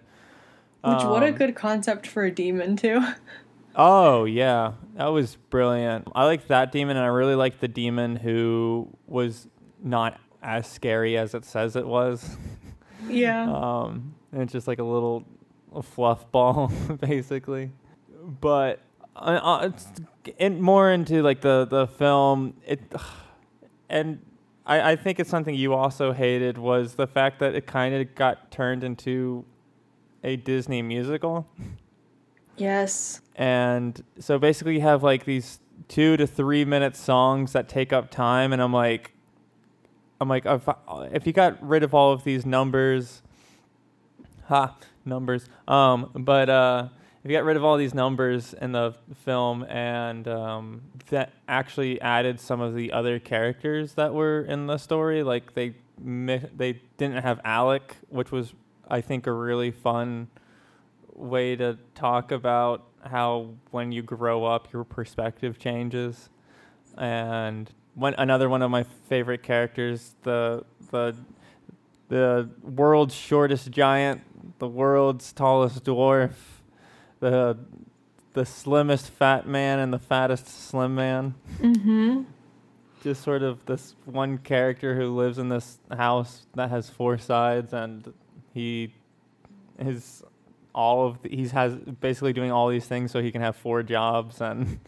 Which 0.83 1.03
what 1.03 1.23
a 1.23 1.27
Um, 1.29 1.35
good 1.35 1.55
concept 1.55 2.07
for 2.07 2.23
a 2.25 2.31
demon 2.31 2.75
too. 2.75 3.01
Oh 3.75 4.25
yeah, 4.25 4.73
that 4.95 5.07
was 5.07 5.35
brilliant. 5.49 6.07
I 6.13 6.25
liked 6.25 6.47
that 6.49 6.71
demon, 6.71 6.97
and 6.97 7.05
I 7.05 7.09
really 7.09 7.35
liked 7.35 7.59
the 7.59 7.67
demon 7.67 8.15
who 8.15 8.89
was 9.07 9.47
not 9.81 10.19
as 10.41 10.67
scary 10.67 11.17
as 11.17 11.33
it 11.33 11.45
says 11.45 11.75
it 11.75 11.87
was. 11.87 12.37
yeah. 13.07 13.43
Um, 13.43 14.15
and 14.31 14.41
it's 14.41 14.53
just 14.53 14.67
like 14.67 14.79
a 14.79 14.83
little 14.83 15.25
a 15.73 15.81
fluff 15.81 16.31
ball, 16.31 16.71
basically. 17.01 17.71
But 18.41 18.81
uh, 19.15 19.39
uh, 19.41 19.69
it's 19.73 19.87
and 20.39 20.61
more 20.61 20.91
into 20.91 21.23
like 21.23 21.41
the 21.41 21.65
the 21.65 21.87
film. 21.87 22.55
It 22.65 22.79
and 23.89 24.19
I 24.65 24.91
I 24.91 24.95
think 24.95 25.19
it's 25.19 25.29
something 25.29 25.55
you 25.55 25.73
also 25.73 26.11
hated 26.11 26.57
was 26.57 26.95
the 26.95 27.07
fact 27.07 27.39
that 27.39 27.55
it 27.55 27.65
kind 27.65 27.95
of 27.95 28.13
got 28.13 28.51
turned 28.51 28.83
into 28.83 29.45
a 30.23 30.35
Disney 30.35 30.81
musical. 30.81 31.47
yes. 32.57 33.21
And 33.35 34.03
so 34.19 34.37
basically, 34.39 34.75
you 34.75 34.81
have 34.81 35.03
like 35.03 35.25
these 35.25 35.59
two 35.87 36.17
to 36.17 36.27
three 36.27 36.65
minute 36.65 36.95
songs 36.95 37.53
that 37.53 37.67
take 37.67 37.93
up 37.93 38.11
time, 38.11 38.53
and 38.53 38.61
I'm 38.61 38.73
like, 38.73 39.13
I'm 40.21 40.29
like, 40.29 40.45
if, 40.45 40.67
if 41.11 41.27
you 41.27 41.33
got 41.33 41.61
rid 41.67 41.83
of 41.83 41.93
all 41.93 42.11
of 42.11 42.23
these 42.23 42.45
numbers, 42.45 43.21
ha, 44.45 44.75
numbers. 45.05 45.47
Um, 45.67 46.11
but 46.13 46.49
uh, 46.49 46.87
if 47.23 47.31
you 47.31 47.37
got 47.37 47.45
rid 47.45 47.57
of 47.57 47.63
all 47.63 47.77
these 47.77 47.93
numbers 47.93 48.53
in 48.53 48.71
the 48.71 48.95
film 49.23 49.63
and 49.63 50.27
um, 50.27 50.81
that 51.09 51.33
actually 51.47 51.99
added 52.01 52.39
some 52.39 52.61
of 52.61 52.75
the 52.75 52.91
other 52.91 53.19
characters 53.19 53.93
that 53.93 54.13
were 54.13 54.41
in 54.41 54.67
the 54.67 54.77
story, 54.77 55.23
like 55.23 55.53
they 55.53 55.73
they 56.03 56.81
didn't 56.97 57.23
have 57.23 57.39
Alec, 57.45 57.95
which 58.09 58.31
was 58.31 58.53
I 58.89 59.01
think 59.01 59.27
a 59.27 59.31
really 59.31 59.71
fun 59.71 60.27
way 61.15 61.55
to 61.55 61.77
talk 61.95 62.31
about 62.31 62.83
how 63.03 63.49
when 63.71 63.91
you 63.91 64.01
grow 64.01 64.45
up 64.45 64.71
your 64.73 64.83
perspective 64.83 65.59
changes 65.59 66.29
and 66.97 67.69
one 67.95 68.13
another 68.17 68.49
one 68.49 68.61
of 68.61 68.71
my 68.71 68.83
favorite 69.07 69.43
characters 69.43 70.15
the 70.23 70.63
the 70.91 71.15
the 72.09 72.49
world's 72.63 73.13
shortest 73.13 73.69
giant 73.71 74.21
the 74.59 74.67
world's 74.67 75.31
tallest 75.33 75.83
dwarf 75.83 76.33
the 77.19 77.57
the 78.33 78.45
slimmest 78.45 79.09
fat 79.11 79.47
man 79.47 79.79
and 79.79 79.93
the 79.93 79.99
fattest 79.99 80.47
slim 80.47 80.95
man 80.95 81.35
Mm-hmm. 81.59 82.23
just 83.03 83.21
sort 83.23 83.43
of 83.43 83.65
this 83.65 83.95
one 84.05 84.37
character 84.39 84.95
who 84.95 85.15
lives 85.15 85.37
in 85.37 85.49
this 85.49 85.77
house 85.91 86.45
that 86.55 86.69
has 86.69 86.89
four 86.89 87.17
sides 87.17 87.73
and 87.73 88.11
he 88.53 88.93
is 89.77 90.23
all 90.73 91.07
of 91.07 91.21
the, 91.21 91.29
he's 91.29 91.51
has 91.51 91.75
basically 91.75 92.33
doing 92.33 92.51
all 92.51 92.67
these 92.67 92.85
things 92.85 93.11
so 93.11 93.21
he 93.21 93.31
can 93.31 93.41
have 93.41 93.55
four 93.55 93.83
jobs 93.83 94.41
and 94.41 94.79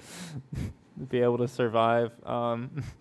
be 1.09 1.21
able 1.21 1.37
to 1.37 1.47
survive 1.47 2.11
um 2.25 2.83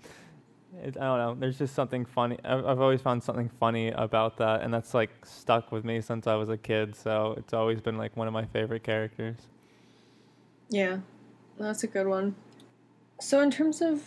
it, 0.83 0.97
I 0.97 1.05
don't 1.05 1.19
know. 1.19 1.35
There's 1.39 1.59
just 1.59 1.75
something 1.75 2.05
funny. 2.05 2.39
I've, 2.45 2.65
I've 2.67 2.81
always 2.81 3.01
found 3.01 3.23
something 3.23 3.49
funny 3.61 3.89
about 3.89 4.37
that, 4.39 4.63
and 4.63 4.73
that's 4.73 4.95
like 4.95 5.11
stuck 5.25 5.73
with 5.73 5.85
me 5.85 6.01
since 6.01 6.27
I 6.27 6.35
was 6.35 6.49
a 6.49 6.57
kid. 6.57 6.97
So 6.97 7.35
it's 7.37 7.53
always 7.53 7.81
been 7.81 7.97
like 7.97 8.17
one 8.17 8.27
of 8.27 8.33
my 8.35 8.45
favorite 8.45 8.83
characters. 8.83 9.37
Yeah, 10.69 10.99
that's 11.59 11.85
a 11.85 11.87
good 11.87 12.07
one. 12.07 12.35
So 13.21 13.41
in 13.41 13.51
terms 13.51 13.81
of 13.81 14.03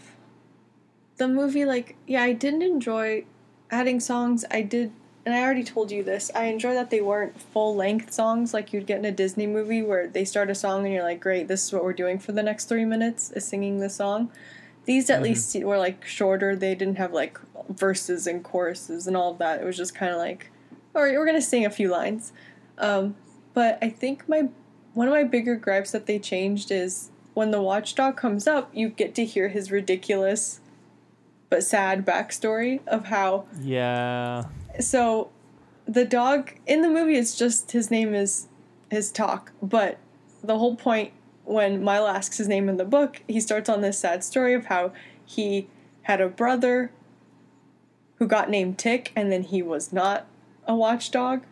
the 1.17 1.27
movie, 1.27 1.65
like, 1.65 1.95
yeah, 2.05 2.23
I 2.23 2.33
didn't 2.33 2.61
enjoy 2.61 3.25
adding 3.71 3.99
songs. 3.99 4.43
I 4.51 4.61
did, 4.61 4.91
and 5.27 5.35
I 5.35 5.43
already 5.43 5.65
told 5.65 5.91
you 5.91 6.03
this. 6.03 6.31
I 6.33 6.45
enjoy 6.45 6.73
that 6.75 6.89
they 6.89 7.01
weren't 7.01 7.37
full 7.37 7.75
length 7.75 8.13
songs 8.13 8.53
like 8.53 8.71
you'd 8.71 8.85
get 8.87 8.99
in 8.99 9.03
a 9.03 9.11
Disney 9.11 9.45
movie 9.45 9.81
where 9.81 10.07
they 10.07 10.23
start 10.23 10.49
a 10.49 10.55
song 10.55 10.85
and 10.85 10.93
you're 10.93 11.03
like, 11.03 11.19
great, 11.19 11.49
this 11.49 11.65
is 11.65 11.73
what 11.73 11.83
we're 11.83 11.91
doing 11.91 12.17
for 12.17 12.31
the 12.31 12.41
next 12.41 12.69
three 12.69 12.85
minutes 12.85 13.31
is 13.31 13.43
singing 13.43 13.79
the 13.81 13.89
song. 13.89 14.31
These 14.85 15.09
at 15.09 15.19
Mhm. 15.19 15.23
least 15.23 15.55
were 15.65 15.77
like 15.77 16.05
shorter. 16.05 16.55
They 16.55 16.75
didn't 16.75 16.95
have 16.97 17.11
like 17.11 17.37
verses 17.67 18.25
and 18.25 18.41
choruses 18.41 19.05
and 19.05 19.17
all 19.17 19.31
of 19.33 19.37
that. 19.39 19.59
It 19.61 19.65
was 19.65 19.75
just 19.75 19.93
kind 19.93 20.13
of 20.13 20.17
like, 20.17 20.49
all 20.95 21.03
right, 21.03 21.17
we're 21.17 21.25
gonna 21.25 21.41
sing 21.41 21.65
a 21.65 21.69
few 21.69 21.89
lines. 21.89 22.31
Um, 22.77 23.17
but 23.53 23.77
I 23.81 23.89
think 23.89 24.29
my 24.29 24.47
one 24.93 25.09
of 25.09 25.13
my 25.13 25.25
bigger 25.25 25.57
gripes 25.57 25.91
that 25.91 26.05
they 26.05 26.19
changed 26.19 26.71
is 26.71 27.09
when 27.33 27.51
the 27.51 27.61
watchdog 27.61 28.15
comes 28.15 28.47
up, 28.47 28.69
you 28.73 28.87
get 28.87 29.13
to 29.15 29.25
hear 29.25 29.49
his 29.49 29.71
ridiculous 29.73 30.61
but 31.49 31.63
sad 31.63 32.05
backstory 32.05 32.79
of 32.87 33.05
how 33.05 33.43
Yeah. 33.61 34.43
So 34.79 35.29
the 35.87 36.05
dog 36.05 36.51
in 36.65 36.81
the 36.81 36.89
movie 36.89 37.15
it's 37.15 37.35
just 37.35 37.71
his 37.71 37.89
name 37.89 38.13
is 38.13 38.47
his 38.91 39.11
Tock 39.11 39.51
but 39.61 39.97
the 40.43 40.57
whole 40.57 40.75
point 40.75 41.11
when 41.45 41.81
milo 41.81 42.07
asks 42.07 42.37
his 42.37 42.47
name 42.49 42.67
in 42.67 42.75
the 42.75 42.83
book 42.83 43.21
he 43.27 43.39
starts 43.39 43.69
on 43.69 43.79
this 43.81 43.97
sad 43.97 44.21
story 44.23 44.53
of 44.53 44.65
how 44.65 44.91
he 45.25 45.67
had 46.03 46.19
a 46.19 46.27
brother 46.27 46.91
who 48.15 48.27
got 48.27 48.49
named 48.49 48.77
Tick 48.77 49.13
and 49.15 49.31
then 49.31 49.43
he 49.43 49.61
was 49.61 49.93
not 49.93 50.25
a 50.67 50.75
watchdog 50.75 51.43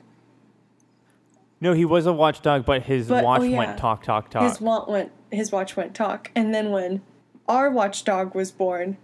No, 1.62 1.72
he 1.74 1.86
was 1.86 2.06
a 2.06 2.14
watchdog, 2.14 2.66
but 2.66 2.84
his 2.84 3.08
But- 3.08 3.24
oh, 3.24 3.26
watch 3.28 3.44
yeah. 3.44 3.58
went 3.58 3.78
talk, 3.78 4.04
talk, 4.04 4.30
talk. 4.30 4.44
his 4.44 4.60
want 4.60 4.90
went 4.90 5.12
his 5.32 5.50
watch 5.52 5.78
went 5.78 5.96
talk 5.96 6.30
and 6.36 6.54
then 6.54 6.72
when 6.72 7.02
our 7.48 7.70
watchdog 7.70 8.36
was 8.36 8.52
born 8.52 8.98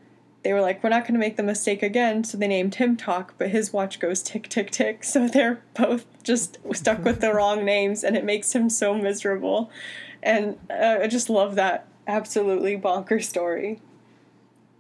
they 0.44 0.54
were 0.54 0.62
like 0.62 0.84
we're 0.84 0.90
not 0.90 1.04
going 1.04 1.14
to 1.14 1.20
make 1.20 1.38
the 1.38 1.44
mistake 1.44 1.84
again 1.84 2.24
so 2.24 2.38
they 2.38 2.48
named 2.48 2.76
him 2.76 2.98
Tock 2.98 3.34
but 3.38 3.50
his 3.50 3.72
watch 3.72 4.00
goes 4.00 4.24
tick 4.24 4.50
tick 4.50 4.72
tick 4.72 5.04
so 5.04 5.28
they're 5.28 5.62
both 5.76 6.06
just 6.24 6.58
stuck 6.74 7.04
with 7.04 7.22
the 7.22 7.34
wrong 7.34 7.64
names 7.66 8.04
and 8.04 8.16
it 8.16 8.24
makes 8.24 8.54
him 8.54 8.70
so 8.70 8.94
miserable 8.94 9.72
and 10.24 10.58
uh, 10.70 10.98
i 11.02 11.08
just 11.08 11.30
love 11.30 11.56
that 11.56 11.88
absolutely 12.08 12.76
bonker 12.76 13.20
story 13.20 13.80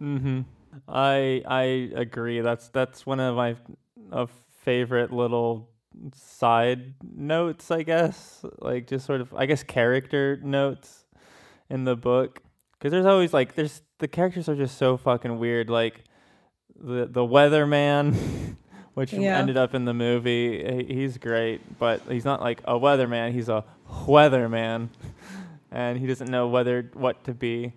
Mm-hmm. 0.01 0.41
I 0.87 1.43
I 1.45 1.63
agree. 1.95 2.41
That's 2.41 2.69
that's 2.69 3.05
one 3.05 3.19
of 3.19 3.35
my 3.35 3.55
uh, 4.11 4.25
favorite 4.61 5.13
little 5.13 5.69
side 6.15 6.95
notes, 7.15 7.69
I 7.69 7.83
guess. 7.83 8.43
Like 8.59 8.87
just 8.87 9.05
sort 9.05 9.21
of, 9.21 9.33
I 9.33 9.45
guess, 9.45 9.63
character 9.63 10.39
notes 10.41 11.05
in 11.69 11.83
the 11.83 11.95
book. 11.95 12.41
Because 12.73 12.91
there's 12.91 13.05
always 13.05 13.31
like, 13.31 13.53
there's 13.53 13.83
the 14.01 14.07
characters 14.07 14.49
are 14.49 14.55
just 14.55 14.77
so 14.77 14.97
fucking 14.97 15.39
weird. 15.39 15.69
Like 15.69 16.03
the 16.77 17.05
the 17.05 17.21
weatherman, 17.21 18.15
which 18.95 19.13
Yeah. 19.13 19.37
ended 19.39 19.55
up 19.57 19.73
in 19.73 19.85
the 19.85 19.93
movie. 19.93 20.61
he- 20.87 20.93
He's 20.95 21.17
great, 21.17 21.61
but 21.79 22.01
he's 22.09 22.25
not 22.25 22.41
like 22.41 22.61
a 22.65 22.73
weatherman. 22.73 23.31
He's 23.31 23.47
a 23.49 23.63
Whetherman, 24.07 24.89
and 25.71 25.97
he 25.99 26.07
doesn't 26.07 26.29
know 26.29 26.47
whether 26.47 26.89
what 26.93 27.23
to 27.25 27.33
be. 27.33 27.73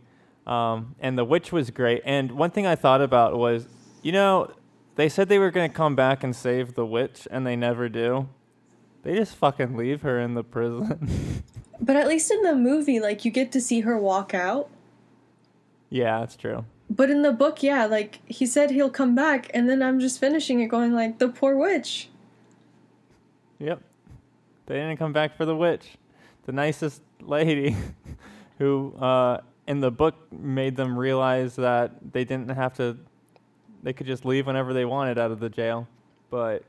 Um, 0.47 0.95
and 1.01 1.17
the 1.19 1.25
witch 1.25 1.53
was 1.53 1.71
great. 1.71 2.03
And 2.05 2.33
one 2.33 2.51
thing 2.51 2.67
I 2.67 2.75
thought 2.77 3.01
about 3.01 3.37
was, 3.39 3.67
you 4.03 4.13
know, 4.13 4.51
they 4.97 5.09
said 5.09 5.29
they 5.29 5.39
were 5.39 5.51
going 5.51 5.69
to 5.71 5.75
come 5.75 5.97
back 5.97 6.23
and 6.23 6.35
save 6.37 6.75
the 6.75 6.87
witch, 6.87 7.27
and 7.31 7.47
they 7.47 7.57
never 7.57 7.89
do. 7.89 8.29
They 9.03 9.15
just 9.17 9.35
fucking 9.37 9.77
leave 9.77 10.03
her 10.03 10.21
in 10.21 10.35
the 10.35 10.45
prison. 10.45 11.43
but 11.81 11.97
at 11.97 12.07
least 12.09 12.31
in 12.31 12.43
the 12.43 12.55
movie 12.55 13.01
like 13.01 13.25
you 13.25 13.31
get 13.31 13.51
to 13.53 13.61
see 13.61 13.81
her 13.81 13.99
walk 13.99 14.33
out 14.35 14.71
yeah, 15.91 16.21
that's 16.21 16.37
true. 16.37 16.65
but 16.91 17.11
in 17.11 17.23
the 17.23 17.33
book 17.33 17.63
yeah 17.63 17.87
like 17.87 18.21
he 18.27 18.45
said 18.47 18.71
he'll 18.71 18.91
come 18.91 19.15
back 19.15 19.51
and 19.55 19.69
then 19.69 19.83
i'm 19.83 19.99
just 20.01 20.19
finishing 20.21 20.61
it 20.61 20.67
going 20.69 20.93
like 20.93 21.19
the 21.19 21.29
poor 21.29 21.57
witch 21.57 22.09
Yep. 23.61 23.81
They 24.67 24.75
didn't 24.75 24.97
come 24.99 25.13
back 25.13 25.37
for 25.37 25.45
the 25.47 25.55
witch. 25.57 25.93
The 26.45 26.53
nicest 26.53 27.03
lady 27.21 27.77
who 28.59 28.93
uh, 28.97 29.41
in 29.67 29.81
the 29.81 29.91
book 29.91 30.15
made 30.33 30.75
them 30.77 30.99
realize 30.99 31.57
that 31.57 32.13
they 32.13 32.25
didn't 32.25 32.49
have 32.51 32.75
to 32.75 32.99
they 33.83 33.93
could 33.93 34.07
just 34.07 34.25
leave 34.25 34.47
whenever 34.47 34.73
they 34.75 34.85
wanted 34.85 35.19
out 35.19 35.31
of 35.31 35.39
the 35.41 35.49
jail. 35.49 35.87
But 36.31 36.65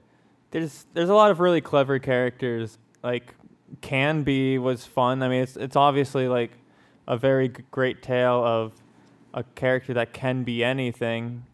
there's 0.51 0.86
there's 0.93 1.10
a 1.10 1.13
lot 1.15 1.32
of 1.32 1.39
really 1.39 1.60
clever 1.62 1.97
characters. 1.99 2.78
Like 3.04 3.34
Canby 3.82 4.58
was 4.60 4.86
fun. 4.86 5.23
I 5.23 5.28
mean, 5.28 5.41
it's 5.41 5.58
it's 5.58 5.75
obviously 5.75 6.28
like 6.28 6.51
a 7.08 7.17
very 7.17 7.49
g- 7.49 7.63
great 7.71 8.01
tale 8.04 8.43
of 8.45 8.73
a 9.36 9.43
character 9.43 9.93
that 9.93 10.13
can 10.13 10.43
be 10.43 10.63
anything, 10.63 11.45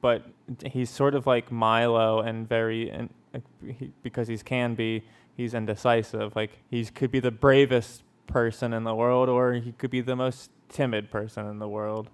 but 0.00 0.24
he's 0.64 0.88
sort 0.88 1.14
of 1.14 1.26
like 1.26 1.52
Milo 1.52 2.20
and 2.20 2.48
very 2.48 2.88
and 2.88 3.10
uh, 3.34 3.40
he, 3.78 3.92
because 4.02 4.28
he's 4.28 4.42
can 4.42 4.74
be 4.74 5.02
he's 5.36 5.52
indecisive. 5.52 6.34
Like 6.34 6.52
he 6.70 6.84
could 6.86 7.10
be 7.10 7.20
the 7.20 7.30
bravest 7.30 8.04
person 8.26 8.72
in 8.72 8.84
the 8.84 8.94
world, 8.94 9.28
or 9.28 9.54
he 9.54 9.72
could 9.72 9.90
be 9.90 10.00
the 10.00 10.16
most 10.16 10.50
timid 10.68 11.10
person 11.10 11.46
in 11.46 11.58
the 11.58 11.68
world. 11.68 12.08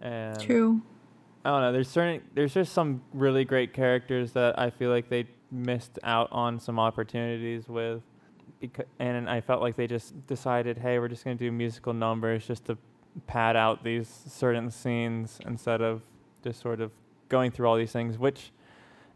And 0.00 0.40
true 0.40 0.82
I 1.44 1.50
don't 1.50 1.60
know. 1.60 1.72
There's 1.72 1.88
certain 1.88 2.22
there's 2.34 2.54
just 2.54 2.72
some 2.72 3.02
really 3.12 3.44
great 3.44 3.72
characters 3.72 4.32
that 4.32 4.58
I 4.58 4.70
feel 4.70 4.90
like 4.90 5.08
they 5.08 5.26
missed 5.52 5.96
out 6.02 6.28
on 6.32 6.58
some 6.58 6.80
opportunities 6.80 7.68
with, 7.68 8.02
because 8.60 8.86
and 8.98 9.30
I 9.30 9.40
felt 9.42 9.62
like 9.62 9.76
they 9.76 9.86
just 9.86 10.26
decided, 10.26 10.78
hey, 10.78 10.98
we're 10.98 11.06
just 11.06 11.22
gonna 11.22 11.36
do 11.36 11.52
musical 11.52 11.92
numbers 11.92 12.46
just 12.46 12.64
to 12.64 12.76
pad 13.26 13.56
out 13.56 13.84
these 13.84 14.08
certain 14.28 14.70
scenes 14.70 15.38
instead 15.46 15.80
of 15.80 16.02
just 16.42 16.60
sort 16.60 16.80
of 16.80 16.92
going 17.28 17.50
through 17.50 17.66
all 17.68 17.76
these 17.76 17.92
things. 17.92 18.18
Which, 18.18 18.52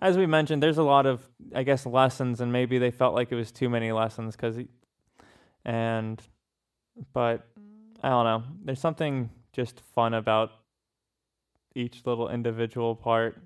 as 0.01 0.17
we 0.17 0.27
mentioned, 0.27 0.63
there's 0.63 0.79
a 0.79 0.83
lot 0.83 1.07
of 1.07 1.29
I 1.55 1.63
guess 1.63 1.87
lessons, 1.87 2.41
and 2.41 2.53
maybe 2.53 2.79
they 2.79 2.91
felt 2.91 3.15
like 3.15 3.33
it 3.33 3.37
was 3.37 3.53
too 3.53 3.69
many 3.69 3.93
lessons 3.93 4.37
because, 4.37 4.57
and, 5.65 6.23
but 7.13 7.47
I 8.03 8.09
don't 8.09 8.25
know. 8.25 8.43
There's 8.65 8.81
something 8.81 9.31
just 9.53 9.81
fun 9.95 10.15
about 10.15 10.53
each 11.75 12.03
little 12.07 12.29
individual 12.29 12.95
part, 12.95 13.41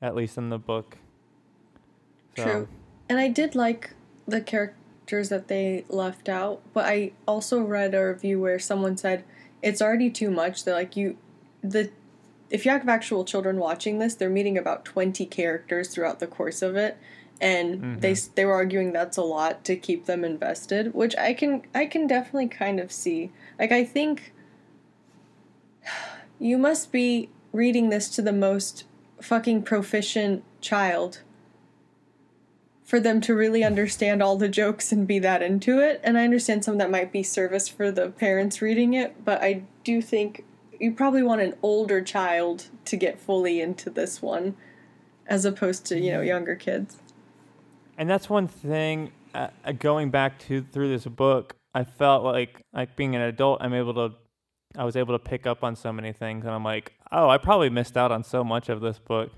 at 0.00 0.14
least 0.14 0.38
in 0.38 0.48
the 0.48 0.58
book. 0.58 0.98
So, 2.36 2.44
True. 2.44 2.68
And 3.08 3.18
I 3.18 3.28
did 3.28 3.54
like 3.54 3.94
the 4.26 4.40
characters 4.40 5.28
that 5.28 5.48
they 5.48 5.84
left 5.88 6.28
out, 6.28 6.62
but 6.72 6.84
I 6.86 7.12
also 7.28 7.60
read 7.60 7.94
a 7.94 8.06
review 8.06 8.40
where 8.40 8.58
someone 8.58 8.96
said 8.96 9.24
it's 9.64 9.82
already 9.82 10.10
too 10.10 10.30
much. 10.30 10.64
They're 10.64 10.74
like 10.74 10.96
you 10.96 11.16
the 11.62 11.90
if 12.50 12.64
you 12.64 12.70
have 12.70 12.88
actual 12.88 13.24
children 13.24 13.56
watching 13.56 13.98
this, 13.98 14.14
they're 14.14 14.30
meeting 14.30 14.56
about 14.56 14.84
20 14.84 15.26
characters 15.26 15.88
throughout 15.88 16.20
the 16.20 16.26
course 16.26 16.62
of 16.62 16.76
it 16.76 16.98
and 17.40 17.80
mm-hmm. 17.80 18.00
they 18.00 18.14
they 18.34 18.44
were 18.44 18.54
arguing 18.54 18.92
that's 18.92 19.16
a 19.16 19.22
lot 19.22 19.64
to 19.64 19.76
keep 19.76 20.06
them 20.06 20.24
invested, 20.24 20.94
which 20.94 21.16
I 21.16 21.34
can 21.34 21.62
I 21.74 21.86
can 21.86 22.06
definitely 22.06 22.48
kind 22.48 22.78
of 22.78 22.92
see. 22.92 23.32
Like 23.58 23.72
I 23.72 23.84
think 23.84 24.32
you 26.38 26.58
must 26.58 26.92
be 26.92 27.30
reading 27.52 27.90
this 27.90 28.08
to 28.10 28.22
the 28.22 28.32
most 28.32 28.84
fucking 29.20 29.62
proficient 29.62 30.44
child 30.60 31.22
for 32.84 33.00
them 33.00 33.20
to 33.22 33.34
really 33.34 33.64
understand 33.64 34.22
all 34.22 34.36
the 34.36 34.48
jokes 34.48 34.92
and 34.92 35.06
be 35.06 35.18
that 35.18 35.42
into 35.42 35.80
it. 35.80 36.00
And 36.04 36.18
I 36.18 36.24
understand 36.24 36.64
some 36.64 36.78
that 36.78 36.90
might 36.90 37.10
be 37.10 37.22
service 37.22 37.66
for 37.66 37.90
the 37.90 38.10
parents 38.10 38.60
reading 38.60 38.92
it, 38.92 39.24
but 39.24 39.42
I 39.42 39.62
do 39.82 40.02
think 40.02 40.44
you 40.78 40.92
probably 40.92 41.22
want 41.22 41.40
an 41.40 41.54
older 41.62 42.02
child 42.02 42.66
to 42.84 42.96
get 42.96 43.18
fully 43.18 43.60
into 43.60 43.88
this 43.88 44.20
one 44.20 44.54
as 45.26 45.46
opposed 45.46 45.86
to, 45.86 45.98
you 45.98 46.12
know, 46.12 46.20
younger 46.20 46.54
kids. 46.54 46.98
And 47.96 48.10
that's 48.10 48.28
one 48.28 48.46
thing 48.46 49.12
uh, 49.34 49.48
going 49.78 50.10
back 50.10 50.38
to 50.40 50.62
through 50.62 50.90
this 50.90 51.06
book, 51.06 51.56
I 51.74 51.84
felt 51.84 52.24
like 52.24 52.60
like 52.72 52.96
being 52.96 53.16
an 53.16 53.22
adult, 53.22 53.62
I'm 53.62 53.74
able 53.74 53.94
to 53.94 54.14
I 54.76 54.84
was 54.84 54.96
able 54.96 55.14
to 55.14 55.18
pick 55.18 55.46
up 55.46 55.64
on 55.64 55.76
so 55.76 55.92
many 55.92 56.12
things 56.12 56.44
and 56.44 56.54
I'm 56.54 56.64
like, 56.64 56.92
"Oh, 57.10 57.28
I 57.28 57.38
probably 57.38 57.70
missed 57.70 57.96
out 57.96 58.12
on 58.12 58.24
so 58.24 58.44
much 58.44 58.68
of 58.68 58.80
this 58.80 58.98
book." 58.98 59.30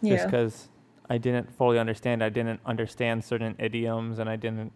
Yeah. 0.00 0.16
Just 0.16 0.30
cuz 0.30 0.68
I 1.10 1.18
didn't 1.18 1.50
fully 1.56 1.78
understand. 1.78 2.22
I 2.22 2.28
didn't 2.28 2.60
understand 2.66 3.24
certain 3.24 3.54
idioms 3.58 4.18
and 4.18 4.28
I 4.28 4.36
didn't 4.36 4.72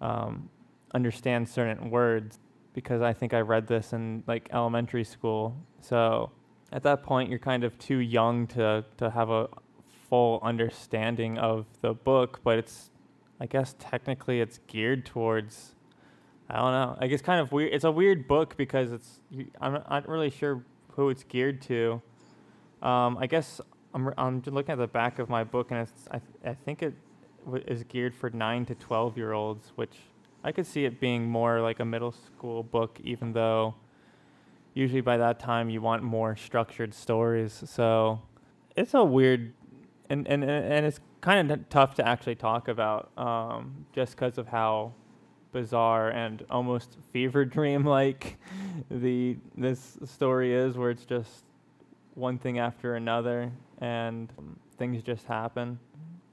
um, 0.00 0.48
understand 0.94 1.48
certain 1.48 1.90
words 1.90 2.38
because 2.74 3.02
I 3.02 3.12
think 3.12 3.34
I 3.34 3.40
read 3.40 3.66
this 3.66 3.92
in 3.92 4.24
like 4.26 4.48
elementary 4.52 5.04
school. 5.04 5.56
So 5.80 6.30
at 6.72 6.82
that 6.82 7.02
point, 7.02 7.30
you're 7.30 7.38
kind 7.38 7.64
of 7.64 7.78
too 7.78 7.98
young 7.98 8.46
to, 8.48 8.84
to 8.96 9.10
have 9.10 9.30
a 9.30 9.48
full 10.08 10.40
understanding 10.42 11.38
of 11.38 11.66
the 11.80 11.94
book, 11.94 12.40
but 12.42 12.58
it's, 12.58 12.90
I 13.40 13.46
guess 13.46 13.74
technically 13.78 14.40
it's 14.40 14.58
geared 14.66 15.04
towards, 15.06 15.74
I 16.48 16.56
don't 16.56 16.72
know. 16.72 16.96
I 17.00 17.06
guess 17.06 17.22
kind 17.22 17.40
of 17.40 17.52
weird. 17.52 17.72
It's 17.72 17.84
a 17.84 17.90
weird 17.90 18.26
book 18.26 18.56
because 18.56 18.90
it's, 18.90 19.20
I'm 19.60 19.74
not 19.74 20.08
really 20.08 20.30
sure 20.30 20.64
who 20.92 21.08
it's 21.10 21.24
geared 21.24 21.62
to. 21.62 22.02
Um, 22.82 23.16
I 23.18 23.26
guess 23.26 23.60
I'm 23.94 24.12
I'm 24.16 24.42
looking 24.46 24.72
at 24.72 24.78
the 24.78 24.86
back 24.86 25.18
of 25.18 25.28
my 25.28 25.44
book, 25.44 25.70
and 25.70 25.80
it's 25.80 26.08
I 26.10 26.20
I 26.48 26.54
think 26.54 26.82
it 26.82 26.94
w- 27.44 27.64
is 27.66 27.84
geared 27.84 28.14
for 28.14 28.30
nine 28.30 28.64
to 28.66 28.74
twelve 28.74 29.16
year 29.16 29.32
olds, 29.32 29.72
which 29.76 29.98
I 30.44 30.52
could 30.52 30.66
see 30.66 30.84
it 30.84 31.00
being 31.00 31.28
more 31.28 31.60
like 31.60 31.80
a 31.80 31.84
middle 31.84 32.12
school 32.12 32.62
book, 32.62 32.98
even 33.04 33.32
though 33.32 33.74
usually 34.74 35.02
by 35.02 35.16
that 35.18 35.38
time 35.38 35.68
you 35.68 35.80
want 35.80 36.02
more 36.02 36.36
structured 36.36 36.94
stories. 36.94 37.62
So 37.66 38.22
it's 38.76 38.94
a 38.94 39.04
weird, 39.04 39.52
and 40.08 40.26
and 40.26 40.42
and 40.44 40.86
it's 40.86 41.00
kind 41.20 41.52
of 41.52 41.68
tough 41.68 41.94
to 41.96 42.06
actually 42.08 42.34
talk 42.34 42.68
about, 42.68 43.10
um, 43.18 43.86
just 43.92 44.16
because 44.16 44.38
of 44.38 44.48
how 44.48 44.94
bizarre 45.52 46.08
and 46.08 46.44
almost 46.48 46.96
fever 47.12 47.44
dream 47.56 47.84
like 47.84 48.38
the 48.90 49.36
this 49.56 49.98
story 50.06 50.54
is, 50.54 50.78
where 50.78 50.90
it's 50.90 51.04
just 51.04 51.44
one 52.14 52.38
thing 52.38 52.58
after 52.58 52.94
another 52.94 53.52
and 53.82 54.32
things 54.78 55.02
just 55.02 55.26
happen. 55.26 55.78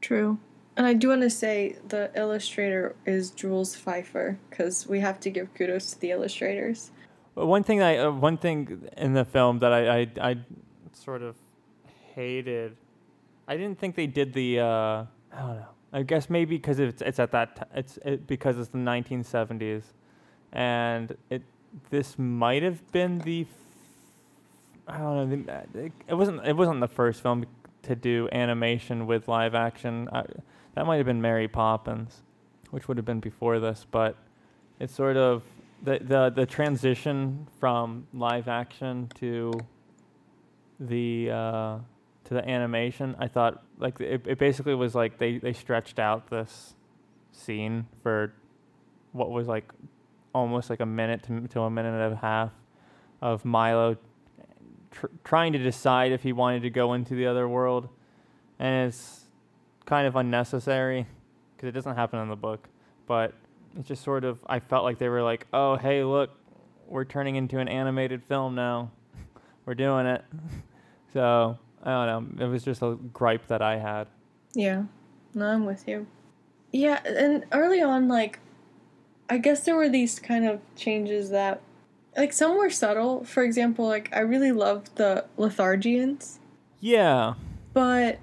True. 0.02 0.38
And 0.78 0.86
I 0.86 0.94
do 0.94 1.10
want 1.10 1.24
to 1.24 1.30
say 1.30 1.76
the 1.90 2.10
illustrator 2.16 2.96
is 3.06 3.32
Jules 3.32 3.76
Feiffer 3.76 4.38
because 4.50 4.88
we 4.88 5.00
have 5.02 5.20
to 5.22 5.30
give 5.30 5.54
kudos 5.56 5.92
to 5.92 6.00
the 6.00 6.12
illustrators. 6.12 6.92
But 7.36 7.48
one 7.48 7.64
thing 7.64 7.82
I 7.82 7.98
uh, 7.98 8.12
one 8.12 8.38
thing 8.38 8.88
in 8.96 9.14
the 9.14 9.26
film 9.26 9.60
that 9.60 9.74
I, 9.74 9.82
I 10.00 10.08
I 10.22 10.38
sort 10.94 11.22
of 11.22 11.36
hated, 12.16 12.78
I 13.48 13.58
didn't 13.58 13.80
think 13.80 13.96
they 13.96 14.08
did 14.08 14.32
the 14.34 14.60
uh, 14.60 14.66
I 15.34 15.40
don't 15.40 15.56
know. 15.56 15.66
I 15.92 16.04
guess 16.04 16.30
maybe 16.30 16.56
because 16.56 16.80
it's 16.80 17.02
it's 17.02 17.20
at 17.20 17.32
that 17.32 17.56
t- 17.56 17.80
it's 17.80 17.98
it, 18.06 18.28
because 18.28 18.60
it's 18.60 18.70
the 18.70 18.78
1970s, 18.78 19.84
and 20.54 21.18
it 21.30 21.42
this 21.90 22.18
might 22.20 22.62
have 22.64 22.80
been 22.92 23.20
the 23.20 23.46
I 24.90 24.98
don't 24.98 25.46
know. 25.46 25.62
It, 26.08 26.14
wasn't. 26.14 26.46
It 26.46 26.56
wasn't 26.56 26.80
the 26.80 26.88
first 26.88 27.22
film 27.22 27.46
to 27.84 27.96
do 27.96 28.28
animation 28.32 29.06
with 29.06 29.28
live 29.28 29.54
action. 29.54 30.10
I, 30.12 30.24
that 30.76 30.86
might 30.86 30.98
have 30.98 31.06
been 31.06 31.22
Mary 31.22 31.48
Poppins, 31.48 32.22
which 32.72 32.88
would 32.88 32.98
have 32.98 33.06
been 33.06 33.20
before 33.20 33.60
this. 33.60 33.86
But 33.90 34.18
it's 34.80 34.94
sort 34.94 35.16
of 35.16 35.44
the 35.84 36.00
the 36.02 36.30
the 36.36 36.46
transition 36.46 37.48
from 37.60 38.08
live 38.14 38.48
action 38.48 39.10
to 39.16 39.54
the 40.80 41.30
uh, 41.32 41.78
to 42.26 42.34
the 42.34 42.48
animation. 42.50 43.16
I 43.20 43.28
thought 43.28 43.64
like 43.78 44.00
it, 44.02 44.26
it 44.26 44.40
basically 44.40 44.76
was 44.76 44.96
like 44.96 45.20
they 45.20 45.38
they 45.38 45.54
stretched 45.54 46.00
out 46.00 46.30
this 46.30 46.74
scene 47.32 47.86
for 48.02 48.34
what 49.12 49.30
was 49.30 49.48
like 49.48 49.72
almost 50.34 50.70
like 50.70 50.80
a 50.80 50.86
minute 50.86 51.24
to, 51.24 51.48
to 51.48 51.62
a 51.62 51.70
minute 51.70 51.94
and 51.94 52.14
a 52.14 52.16
half 52.16 52.52
of 53.22 53.44
Milo 53.46 53.98
tr- 54.92 55.08
trying 55.24 55.54
to 55.54 55.60
decide 55.60 56.12
if 56.12 56.24
he 56.24 56.34
wanted 56.34 56.62
to 56.64 56.70
go 56.70 56.94
into 56.94 57.16
the 57.16 57.28
other 57.28 57.48
world, 57.48 57.90
and 58.58 58.88
it's 58.88 59.26
kind 59.86 60.08
of 60.08 60.16
unnecessary 60.16 61.08
because 61.56 61.70
it 61.70 61.72
doesn't 61.72 61.96
happen 61.96 62.20
in 62.20 62.30
the 62.30 62.36
book. 62.36 62.68
But 63.08 63.34
it's 63.78 63.88
just 63.88 64.04
sort 64.04 64.24
of 64.24 64.40
I 64.48 64.60
felt 64.60 64.84
like 64.84 64.98
they 64.98 65.10
were 65.10 65.24
like, 65.24 65.48
"Oh, 65.54 65.76
hey, 65.76 66.04
look, 66.04 66.32
we're 66.88 67.06
turning 67.06 67.36
into 67.36 67.60
an 67.60 67.68
animated 67.68 68.24
film 68.24 68.56
now. 68.56 68.92
we're 69.66 69.76
doing 69.76 70.06
it." 70.06 70.24
so 71.14 71.58
I 71.84 71.92
don't 71.92 72.38
know. 72.38 72.46
It 72.46 72.50
was 72.50 72.64
just 72.64 72.82
a 72.82 72.98
gripe 73.14 73.48
that 73.48 73.62
I 73.62 73.78
had. 73.78 74.08
Yeah, 74.54 74.84
no, 75.34 75.46
I'm 75.46 75.66
with 75.66 75.88
you. 75.88 76.08
Yeah, 76.72 77.02
and 77.06 77.46
early 77.52 77.82
on, 77.82 78.08
like, 78.08 78.40
I 79.30 79.38
guess 79.38 79.64
there 79.64 79.76
were 79.76 79.90
these 79.90 80.20
kind 80.20 80.46
of 80.46 80.60
changes 80.76 81.30
that 81.32 81.62
like 82.18 82.34
some 82.34 82.58
were 82.58 82.70
subtle. 82.70 83.24
For 83.24 83.44
example, 83.44 83.88
like 83.88 84.10
I 84.14 84.20
really 84.20 84.52
loved 84.52 84.96
the 84.96 85.26
Lethargians. 85.38 86.40
Yeah. 86.80 87.36
But 87.74 88.20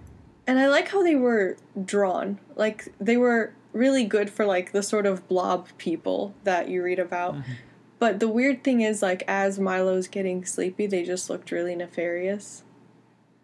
and 0.46 0.58
I 0.58 0.68
like 0.68 0.88
how 0.88 1.02
they 1.02 1.16
were 1.16 1.56
drawn. 1.82 2.38
Like 2.54 2.92
they 3.00 3.16
were 3.16 3.52
really 3.72 4.04
good 4.04 4.30
for 4.30 4.46
like 4.46 4.72
the 4.72 4.82
sort 4.82 5.06
of 5.06 5.28
blob 5.28 5.68
people 5.78 6.34
that 6.44 6.68
you 6.68 6.82
read 6.82 6.98
about. 6.98 7.34
Mm-hmm. 7.34 7.52
But 7.98 8.20
the 8.20 8.28
weird 8.28 8.62
thing 8.62 8.82
is 8.82 9.02
like 9.02 9.22
as 9.26 9.58
Milo's 9.58 10.08
getting 10.08 10.44
sleepy, 10.44 10.86
they 10.86 11.02
just 11.02 11.30
looked 11.30 11.50
really 11.50 11.74
nefarious. 11.74 12.62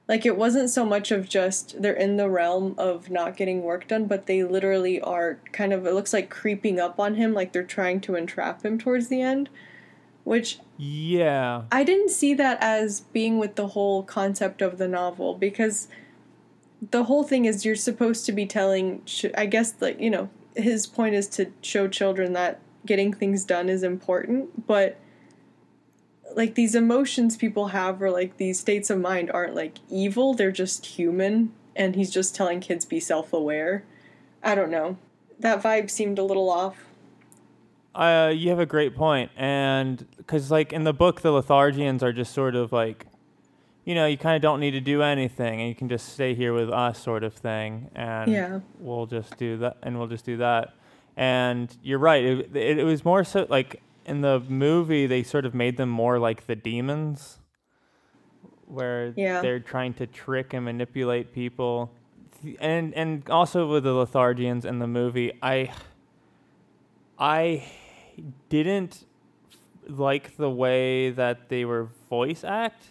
Like 0.08 0.26
it 0.26 0.36
wasn't 0.36 0.68
so 0.68 0.84
much 0.84 1.10
of 1.10 1.28
just 1.28 1.80
they're 1.80 1.94
in 1.94 2.16
the 2.16 2.28
realm 2.28 2.74
of 2.76 3.08
not 3.08 3.36
getting 3.36 3.62
work 3.62 3.88
done, 3.88 4.06
but 4.06 4.26
they 4.26 4.42
literally 4.42 5.00
are 5.00 5.38
kind 5.52 5.72
of 5.72 5.86
it 5.86 5.94
looks 5.94 6.12
like 6.12 6.28
creeping 6.28 6.78
up 6.78 6.98
on 7.00 7.14
him 7.14 7.32
like 7.32 7.52
they're 7.52 7.62
trying 7.62 8.00
to 8.02 8.14
entrap 8.14 8.64
him 8.64 8.78
towards 8.78 9.08
the 9.08 9.22
end 9.22 9.48
which 10.24 10.58
yeah. 10.76 11.62
I 11.70 11.84
didn't 11.84 12.10
see 12.10 12.34
that 12.34 12.58
as 12.60 13.00
being 13.00 13.38
with 13.38 13.56
the 13.56 13.68
whole 13.68 14.02
concept 14.02 14.62
of 14.62 14.78
the 14.78 14.88
novel 14.88 15.34
because 15.34 15.88
the 16.90 17.04
whole 17.04 17.22
thing 17.22 17.44
is 17.44 17.64
you're 17.64 17.76
supposed 17.76 18.26
to 18.26 18.32
be 18.32 18.44
telling 18.44 19.02
i 19.36 19.46
guess 19.46 19.72
like 19.80 20.00
you 20.00 20.10
know 20.10 20.28
his 20.56 20.84
point 20.84 21.14
is 21.14 21.28
to 21.28 21.46
show 21.60 21.86
children 21.86 22.32
that 22.32 22.58
getting 22.84 23.12
things 23.12 23.44
done 23.44 23.68
is 23.68 23.84
important 23.84 24.66
but 24.66 24.98
like 26.36 26.54
these 26.54 26.74
emotions 26.74 27.36
people 27.36 27.68
have 27.68 28.02
or 28.02 28.10
like 28.10 28.36
these 28.36 28.58
states 28.58 28.90
of 28.90 28.98
mind 28.98 29.30
aren't 29.32 29.54
like 29.54 29.78
evil. 29.90 30.34
They're 30.34 30.52
just 30.52 30.86
human 30.86 31.52
and 31.74 31.94
he's 31.94 32.10
just 32.10 32.34
telling 32.34 32.60
kids 32.60 32.84
be 32.84 33.00
self-aware. 33.00 33.84
I 34.42 34.54
don't 34.54 34.70
know. 34.70 34.98
That 35.38 35.62
vibe 35.62 35.90
seemed 35.90 36.18
a 36.18 36.24
little 36.24 36.50
off 36.50 36.84
uh, 37.94 38.32
you 38.34 38.48
have 38.48 38.58
a 38.58 38.66
great 38.66 38.94
point, 38.94 39.30
and 39.36 40.06
because 40.16 40.50
like 40.50 40.72
in 40.72 40.84
the 40.84 40.94
book, 40.94 41.20
the 41.20 41.30
Lethargians 41.30 42.02
are 42.02 42.12
just 42.12 42.32
sort 42.32 42.54
of 42.54 42.72
like, 42.72 43.06
you 43.84 43.94
know, 43.94 44.06
you 44.06 44.16
kind 44.16 44.34
of 44.34 44.40
don't 44.40 44.60
need 44.60 44.70
to 44.70 44.80
do 44.80 45.02
anything, 45.02 45.60
and 45.60 45.68
you 45.68 45.74
can 45.74 45.88
just 45.88 46.10
stay 46.10 46.34
here 46.34 46.54
with 46.54 46.70
us, 46.70 47.02
sort 47.02 47.22
of 47.22 47.34
thing, 47.34 47.90
and 47.94 48.32
yeah. 48.32 48.60
we'll 48.78 49.06
just 49.06 49.36
do 49.36 49.58
that, 49.58 49.76
and 49.82 49.98
we'll 49.98 50.08
just 50.08 50.24
do 50.24 50.38
that. 50.38 50.74
And 51.16 51.76
you're 51.82 51.98
right; 51.98 52.24
it, 52.24 52.56
it, 52.56 52.78
it 52.78 52.84
was 52.84 53.04
more 53.04 53.24
so 53.24 53.46
like 53.50 53.82
in 54.06 54.22
the 54.22 54.40
movie, 54.40 55.06
they 55.06 55.22
sort 55.22 55.44
of 55.44 55.54
made 55.54 55.76
them 55.76 55.90
more 55.90 56.18
like 56.18 56.46
the 56.46 56.56
demons, 56.56 57.40
where 58.66 59.12
yeah. 59.16 59.42
they're 59.42 59.60
trying 59.60 59.92
to 59.94 60.06
trick 60.06 60.54
and 60.54 60.64
manipulate 60.64 61.34
people, 61.34 61.92
and 62.58 62.94
and 62.94 63.28
also 63.28 63.70
with 63.70 63.84
the 63.84 63.92
Lethargians 63.92 64.64
in 64.64 64.78
the 64.78 64.86
movie, 64.86 65.32
I. 65.42 65.70
I 67.18 67.70
didn't 68.48 69.06
like 69.88 70.36
the 70.36 70.50
way 70.50 71.10
that 71.10 71.48
they 71.48 71.64
were 71.64 71.88
voice 72.08 72.44
act 72.44 72.84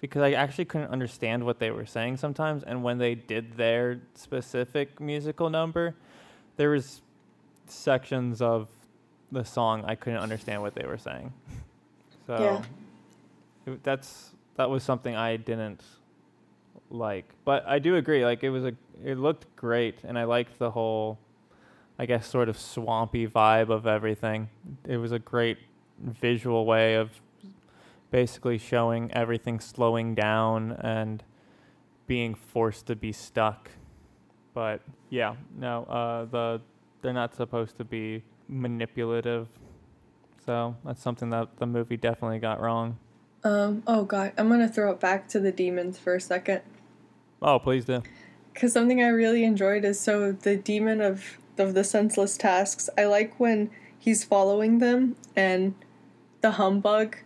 because 0.00 0.22
I 0.22 0.32
actually 0.32 0.64
couldn't 0.64 0.90
understand 0.90 1.44
what 1.44 1.58
they 1.58 1.70
were 1.70 1.86
saying 1.86 2.16
sometimes 2.16 2.62
and 2.62 2.82
when 2.82 2.98
they 2.98 3.14
did 3.14 3.56
their 3.56 4.00
specific 4.14 5.00
musical 5.00 5.50
number 5.50 5.94
there 6.56 6.70
was 6.70 7.02
sections 7.66 8.40
of 8.40 8.68
the 9.30 9.44
song 9.44 9.84
I 9.84 9.94
couldn't 9.94 10.20
understand 10.20 10.62
what 10.62 10.74
they 10.74 10.86
were 10.86 10.98
saying. 10.98 11.32
So 12.26 12.62
yeah. 13.66 13.72
it, 13.72 13.82
that's 13.82 14.32
that 14.56 14.68
was 14.68 14.82
something 14.82 15.16
I 15.16 15.38
didn't 15.38 15.82
like. 16.90 17.24
But 17.46 17.66
I 17.66 17.78
do 17.78 17.96
agree 17.96 18.22
like 18.22 18.44
it 18.44 18.50
was 18.50 18.66
a 18.66 18.72
it 19.02 19.16
looked 19.16 19.46
great 19.56 20.04
and 20.04 20.18
I 20.18 20.24
liked 20.24 20.58
the 20.58 20.70
whole 20.70 21.18
I 21.98 22.06
guess, 22.06 22.26
sort 22.26 22.48
of 22.48 22.58
swampy 22.58 23.26
vibe 23.26 23.70
of 23.70 23.86
everything. 23.86 24.48
It 24.86 24.98
was 24.98 25.12
a 25.12 25.18
great 25.18 25.58
visual 26.00 26.64
way 26.64 26.94
of 26.94 27.10
basically 28.10 28.58
showing 28.58 29.12
everything 29.12 29.60
slowing 29.60 30.14
down 30.14 30.72
and 30.80 31.22
being 32.06 32.34
forced 32.34 32.86
to 32.86 32.96
be 32.96 33.12
stuck. 33.12 33.70
But 34.54 34.80
yeah, 35.10 35.36
no, 35.56 35.84
uh, 35.84 36.24
the 36.24 36.60
they're 37.02 37.12
not 37.12 37.34
supposed 37.34 37.76
to 37.78 37.84
be 37.84 38.22
manipulative. 38.48 39.48
So 40.44 40.76
that's 40.84 41.02
something 41.02 41.30
that 41.30 41.58
the 41.58 41.66
movie 41.66 41.96
definitely 41.96 42.38
got 42.38 42.60
wrong. 42.60 42.98
Um, 43.44 43.82
oh 43.86 44.04
god, 44.04 44.32
I'm 44.38 44.48
gonna 44.48 44.68
throw 44.68 44.90
it 44.92 45.00
back 45.00 45.28
to 45.28 45.40
the 45.40 45.52
demons 45.52 45.98
for 45.98 46.14
a 46.14 46.20
second. 46.20 46.62
Oh, 47.40 47.58
please 47.58 47.84
do. 47.84 48.02
Because 48.52 48.72
something 48.72 49.02
I 49.02 49.08
really 49.08 49.44
enjoyed 49.44 49.84
is 49.84 50.00
so 50.00 50.32
the 50.32 50.56
demon 50.56 51.00
of 51.00 51.38
of 51.58 51.74
the 51.74 51.84
senseless 51.84 52.36
tasks. 52.36 52.88
I 52.96 53.04
like 53.06 53.38
when 53.38 53.70
he's 53.98 54.24
following 54.24 54.78
them 54.78 55.16
and 55.36 55.74
the 56.40 56.52
humbug 56.52 57.16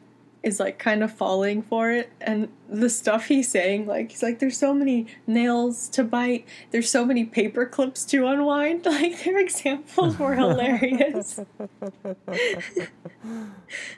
is 0.42 0.58
like 0.58 0.78
kind 0.78 1.04
of 1.04 1.12
falling 1.12 1.62
for 1.62 1.92
it 1.92 2.10
and 2.20 2.48
the 2.68 2.90
stuff 2.90 3.26
he's 3.26 3.48
saying 3.48 3.86
like 3.86 4.10
he's 4.10 4.24
like 4.24 4.40
there's 4.40 4.56
so 4.58 4.74
many 4.74 5.06
nails 5.24 5.88
to 5.88 6.02
bite 6.02 6.44
there's 6.72 6.90
so 6.90 7.04
many 7.04 7.24
paper 7.24 7.64
clips 7.64 8.04
to 8.04 8.26
unwind 8.26 8.84
like 8.86 9.22
their 9.22 9.38
examples 9.38 10.18
were 10.18 10.34
hilarious 10.34 11.38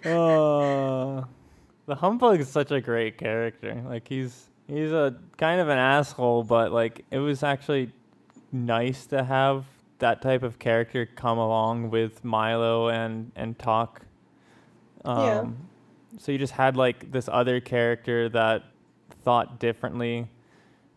uh, 0.04 1.24
the 1.86 1.94
humbug 1.94 2.40
is 2.40 2.48
such 2.48 2.70
a 2.70 2.80
great 2.80 3.18
character. 3.18 3.82
Like 3.86 4.08
he's 4.08 4.48
he's 4.66 4.92
a 4.92 5.16
kind 5.36 5.60
of 5.60 5.68
an 5.68 5.78
asshole, 5.78 6.44
but 6.44 6.72
like 6.72 7.04
it 7.10 7.18
was 7.18 7.42
actually 7.42 7.90
nice 8.52 9.06
to 9.06 9.24
have 9.24 9.64
that 10.04 10.20
type 10.20 10.42
of 10.42 10.58
character 10.58 11.06
come 11.06 11.38
along 11.38 11.88
with 11.88 12.22
Milo 12.22 12.88
and 12.88 13.32
and 13.34 13.58
Tock. 13.58 14.02
Um, 15.02 15.24
Yeah. 15.24 15.44
So 16.18 16.30
you 16.30 16.36
just 16.36 16.52
had 16.52 16.76
like 16.76 17.10
this 17.10 17.26
other 17.32 17.58
character 17.58 18.28
that 18.28 18.64
thought 19.24 19.58
differently 19.58 20.28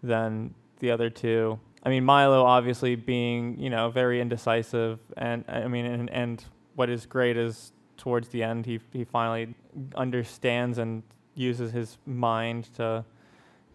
than 0.03 0.53
the 0.79 0.91
other 0.91 1.09
two. 1.09 1.57
I 1.83 1.89
mean, 1.89 2.03
Milo 2.03 2.43
obviously 2.43 2.95
being 2.95 3.57
you 3.57 3.69
know 3.69 3.89
very 3.89 4.19
indecisive, 4.19 4.99
and 5.15 5.45
I 5.47 5.69
mean, 5.69 5.85
and, 5.85 6.09
and 6.09 6.43
what 6.75 6.89
is 6.89 7.05
great 7.05 7.37
is 7.37 7.71
towards 7.95 8.27
the 8.27 8.43
end 8.43 8.65
he 8.65 8.81
he 8.91 9.05
finally 9.05 9.55
understands 9.95 10.79
and 10.79 11.01
uses 11.33 11.71
his 11.71 11.97
mind 12.05 12.67
to 12.75 13.05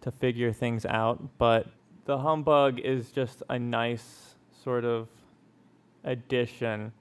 to 0.01 0.11
figure 0.11 0.53
things 0.53 0.85
out. 0.85 1.17
But 1.39 1.65
the 2.05 2.19
humbug 2.19 2.79
is 2.79 3.11
just 3.11 3.41
a 3.49 3.57
nice 3.57 4.35
sort 4.63 4.85
of 4.85 5.07
addition 6.03 6.91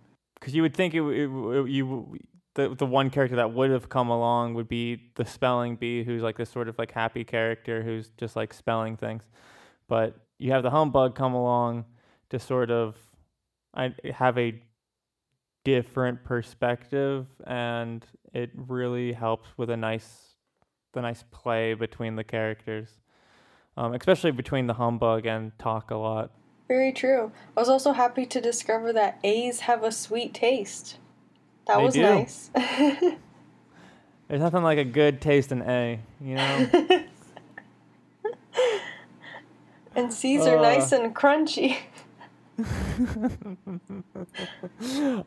because 0.43 0.55
you 0.55 0.63
would 0.63 0.75
think 0.75 0.93
it, 0.95 1.03
it, 1.03 1.27
w- 1.27 1.67
you 1.67 2.19
the 2.55 2.75
the 2.75 2.87
one 2.87 3.11
character 3.11 3.37
that 3.37 3.53
would 3.53 3.71
have 3.71 3.89
come 3.89 4.09
along 4.09 4.55
would 4.55 4.69
be 4.69 5.11
the 5.15 5.25
spelling 5.25 5.77
bee, 5.77 6.05
who's 6.05 6.23
like 6.23 6.37
this 6.37 6.51
sort 6.51 6.69
of 6.69 6.79
like 6.79 6.93
happy 6.93 7.25
character 7.25 7.83
who's 7.83 8.11
just 8.19 8.37
like 8.37 8.53
spelling 8.53 8.97
things. 8.97 9.23
But 9.89 10.17
you 10.39 10.53
have 10.53 10.63
the 10.63 10.71
humbug 10.71 11.15
come 11.15 11.35
along 11.35 11.85
to 12.31 12.39
sort 12.39 12.71
of 12.71 12.97
I 13.75 13.95
have 14.13 14.37
a 14.37 14.61
different 15.65 16.25
perspective, 16.25 17.27
and 17.47 18.05
it 18.35 18.51
really 18.55 19.13
helps 19.13 19.49
with 19.57 19.71
a 19.71 19.77
nice 19.77 20.35
the 20.93 21.01
nice 21.01 21.25
play 21.31 21.73
between 21.73 22.17
the 22.17 22.25
characters, 22.25 22.91
um, 23.77 23.95
especially 23.95 24.31
between 24.31 24.67
the 24.67 24.75
humbug 24.75 25.25
and 25.25 25.59
talk 25.59 25.91
a 25.91 25.97
lot. 25.97 26.33
Very 26.73 26.93
true 26.93 27.31
i 27.57 27.61
was 27.61 27.69
also 27.69 27.93
happy 27.93 28.25
to 28.25 28.41
discover 28.41 28.93
that 28.95 29.19
a's 29.23 29.61
have 29.61 29.83
a 29.85 29.93
sweet 29.93 30.33
taste 30.33 30.97
that 31.67 31.77
They 31.77 31.85
was 31.85 31.95
do. 31.95 32.03
nice 32.03 32.51
There's 34.29 34.41
nothing 34.41 34.63
like 34.63 34.79
a 34.79 34.85
good 34.85 35.21
taste 35.21 35.53
in 35.53 35.61
A, 35.61 36.01
you 36.19 36.37
know. 36.37 36.69
and 39.95 40.11
c's 40.11 40.47
are 40.47 40.57
Uh. 40.57 40.63
nice 40.63 40.91
and 40.93 41.15
crunchy 41.15 41.77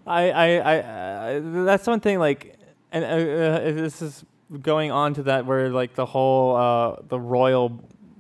I, 0.08 0.30
I, 0.32 0.48
I, 0.58 0.80
uh, 0.80 1.40
that's 1.66 1.88
one 1.88 2.00
thing. 2.00 2.20
Like, 2.20 2.58
and 2.92 3.04
uh, 3.04 3.08
uh, 3.08 3.72
this 3.84 4.02
is 4.02 4.24
going 4.62 4.92
on 4.92 5.14
to 5.16 5.24
that 5.24 5.46
where 5.46 5.70
like 5.70 5.96
the 5.96 6.06
whole 6.06 6.56
uh, 6.56 6.98
the 7.08 7.20
royal, 7.20 7.80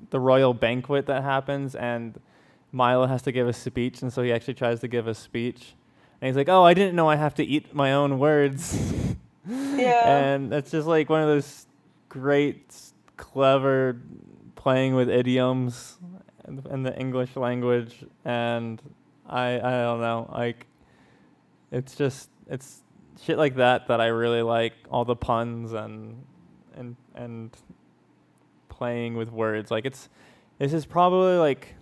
the 0.10 0.20
royal 0.20 0.54
banquet 0.54 1.06
that 1.06 1.24
happens, 1.24 1.76
and 1.76 2.20
Milo 2.76 3.08
has 3.08 3.22
to 3.22 3.32
give 3.32 3.48
a 3.48 3.54
speech, 3.54 4.02
and 4.02 4.12
so 4.12 4.22
he 4.22 4.34
actually 4.34 4.54
tries 4.54 4.82
to 4.82 4.90
give 4.90 5.08
a 5.08 5.16
speech, 5.16 5.76
and 6.20 6.28
he's 6.28 6.36
like, 6.36 6.50
"Oh, 6.50 6.64
I 6.64 6.74
didn't 6.74 6.94
know 6.94 7.10
I 7.10 7.16
have 7.16 7.34
to 7.36 7.44
eat 7.44 7.74
my 7.74 7.94
own 7.94 8.20
words," 8.20 9.16
yeah. 9.48 10.34
And 10.34 10.52
that's 10.52 10.72
just 10.72 10.86
like 10.86 11.10
one 11.10 11.22
of 11.22 11.28
those 11.28 11.68
great, 12.10 12.76
clever 13.16 13.98
playing 14.56 14.94
with 14.94 15.10
idioms 15.10 15.98
in 16.46 16.62
in 16.70 16.84
the 16.84 16.94
English 17.00 17.38
language, 17.38 18.04
and 18.26 18.82
I, 19.26 19.56
I 19.56 19.72
don't 19.84 20.02
know, 20.02 20.30
like 20.34 20.68
it's 21.72 21.96
just 21.96 22.30
it's 22.48 22.84
shit 23.24 23.38
like 23.38 23.56
that 23.56 23.88
that 23.88 24.02
I 24.02 24.08
really 24.08 24.42
like 24.42 24.74
all 24.92 25.06
the 25.06 25.16
puns 25.16 25.72
and 25.72 26.26
and 26.76 26.98
and 27.16 27.56
playing 28.68 29.16
with 29.16 29.32
words. 29.32 29.72
Like 29.72 29.86
it's 29.86 30.10
this 30.60 30.74
is 30.74 30.86
probably 30.86 31.38
like 31.38 31.76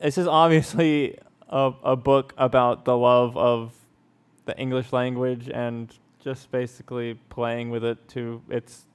this 0.00 0.18
is 0.18 0.26
obviously 0.26 1.18
a 1.48 1.72
a 1.82 1.96
book 1.96 2.34
about 2.36 2.84
the 2.84 2.96
love 2.96 3.36
of 3.36 3.72
the 4.46 4.58
English 4.58 4.92
language 4.92 5.50
and 5.52 5.94
just 6.20 6.50
basically 6.50 7.14
playing 7.28 7.70
with 7.70 7.84
it 7.84 8.08
to 8.08 8.42
its 8.48 8.86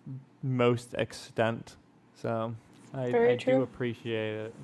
most 0.42 0.94
extent. 0.96 1.76
So 2.16 2.54
I, 2.94 3.06
I 3.06 3.36
do 3.36 3.62
appreciate 3.62 4.36
it. 4.36 4.56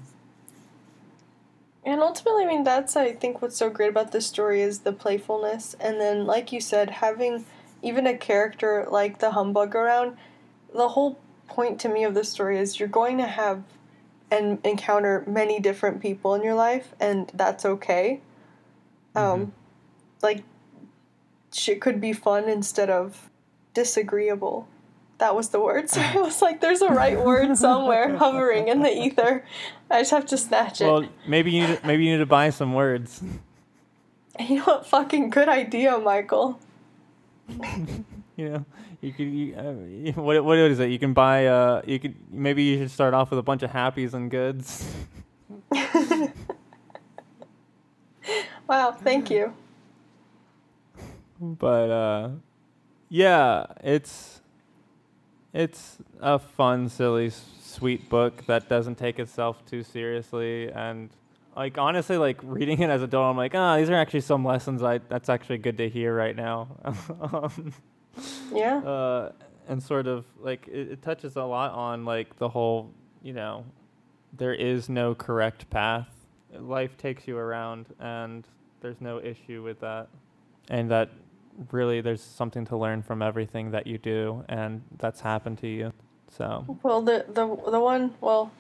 And 1.86 2.02
ultimately, 2.02 2.44
I 2.44 2.48
mean, 2.48 2.64
that's 2.64 2.96
I 2.96 3.14
think 3.14 3.42
what's 3.42 3.56
so 3.56 3.70
great 3.70 3.90
about 3.90 4.12
this 4.12 4.26
story 4.26 4.62
is 4.62 4.80
the 4.80 4.92
playfulness, 4.92 5.76
and 5.80 6.00
then, 6.00 6.26
like 6.26 6.52
you 6.52 6.60
said, 6.60 6.90
having 6.90 7.46
even 7.82 8.06
a 8.06 8.18
character 8.18 8.86
like 8.90 9.20
the 9.20 9.32
humbug 9.32 9.76
around. 9.76 10.18
The 10.74 10.90
whole 10.90 11.18
point 11.48 11.80
to 11.82 11.90
me 11.90 12.04
of 12.04 12.14
the 12.14 12.24
story 12.24 12.60
is 12.60 12.80
you're 12.80 12.90
going 12.90 13.18
to 13.18 13.26
have 13.26 13.64
and 14.32 14.60
encounter 14.64 15.24
many 15.28 15.60
different 15.60 16.02
people 16.02 16.36
in 16.36 16.44
your 16.44 16.54
life, 16.56 16.94
and 17.00 17.32
that's 17.34 17.66
okay. 17.66 18.22
Um, 19.16 19.54
like 20.22 20.44
shit 21.52 21.82
could 21.82 22.00
be 22.00 22.14
fun 22.14 22.48
instead 22.48 22.90
of 22.90 23.30
disagreeable. 23.74 24.68
That 25.18 25.36
was 25.36 25.50
the 25.50 25.60
word. 25.60 25.90
So 25.90 26.00
I 26.04 26.16
was 26.18 26.42
like, 26.42 26.62
"There's 26.62 26.82
a 26.82 26.90
right 26.90 27.20
word 27.20 27.58
somewhere 27.58 28.16
hovering 28.24 28.68
in 28.68 28.82
the 28.82 28.92
ether." 28.92 29.46
I 29.90 30.02
just 30.02 30.12
have 30.12 30.26
to 30.28 30.38
snatch 30.38 30.82
it. 30.82 30.86
well 30.86 31.10
maybe 31.28 31.52
you 31.52 31.66
need 31.66 31.80
to, 31.80 31.88
maybe 31.88 32.06
you 32.06 32.12
need 32.12 32.20
to 32.20 32.28
buy 32.28 32.52
some 32.52 32.74
words 32.76 33.24
You 34.40 34.58
know 34.58 34.64
what? 34.64 34.86
Fucking 34.86 35.32
good 35.32 35.50
idea, 35.50 35.98
Michael. 35.98 36.60
you 38.38 38.50
know 38.50 38.66
you 39.02 39.14
could 39.14 39.24
you, 39.24 39.56
uh, 39.56 40.12
what 40.22 40.44
what 40.44 40.58
is 40.58 40.80
it? 40.80 40.90
You 40.90 41.00
can 41.00 41.14
buy 41.14 41.48
uh 41.48 41.82
you 41.86 42.00
could 42.00 42.16
maybe 42.32 42.64
you 42.64 42.78
should 42.80 42.92
start 42.92 43.14
off 43.14 43.30
with 43.32 43.40
a 43.40 43.44
bunch 43.44 43.64
of 43.64 43.72
happies 43.72 44.14
and 44.14 44.30
goods. 44.32 44.86
Wow, 48.68 48.92
thank 48.92 49.32
you. 49.32 49.54
but 51.40 51.90
uh 51.90 52.30
yeah 53.10 53.66
it's 53.84 54.42
it's 55.54 55.98
a 56.20 56.38
fun 56.38 56.88
silly 56.90 57.32
sweet 57.60 58.10
book 58.10 58.46
that 58.46 58.70
doesn't 58.70 58.96
take 58.96 59.18
itself 59.20 59.66
too 59.66 59.82
seriously. 59.84 60.70
And 60.72 61.10
like 61.56 61.78
honestly 61.80 62.18
like 62.18 62.40
reading 62.44 62.80
it 62.82 62.90
as 62.90 63.02
a 63.02 63.06
adult 63.06 63.32
i'm 63.32 63.36
like 63.38 63.56
ah 63.56 63.76
these 63.78 63.90
are 63.90 63.96
actually 63.96 64.22
some 64.22 64.46
lessons 64.46 64.82
i 64.84 65.00
that's 65.10 65.28
actually 65.30 65.58
good 65.58 65.78
to 65.78 65.90
hear 65.90 66.16
right 66.16 66.36
now. 66.36 66.68
Um, 67.22 67.74
Yeah. 68.54 68.78
uh, 68.78 69.32
and 69.68 69.82
sort 69.82 70.08
of 70.08 70.26
like 70.40 70.68
it, 70.68 70.92
it 70.92 71.02
touches 71.02 71.36
a 71.36 71.44
lot 71.44 71.72
on 71.72 72.06
like 72.06 72.38
the 72.38 72.50
whole 72.50 72.92
you 73.22 73.34
know 73.34 73.66
there 74.34 74.54
is 74.54 74.90
no 74.90 75.16
correct 75.16 75.70
path. 75.70 76.08
Life 76.54 76.98
takes 76.98 77.28
you 77.28 77.38
around 77.38 77.88
and 78.00 78.48
there's 78.82 79.02
no 79.02 79.20
issue 79.20 79.64
with 79.64 79.80
that. 79.82 80.08
And 80.70 80.90
that 80.92 81.10
really 81.72 82.02
there's 82.02 82.22
something 82.22 82.66
to 82.66 82.78
learn 82.78 83.02
from 83.02 83.22
everything 83.22 83.72
that 83.72 83.88
you 83.88 83.98
do 83.98 84.46
and 84.48 84.82
that's 84.98 85.22
happened 85.22 85.58
to 85.60 85.68
you. 85.68 85.94
So. 86.30 86.78
Well, 86.84 87.02
the 87.02 87.26
the 87.28 87.48
the 87.72 87.80
one. 87.80 88.14
Well, 88.22 88.52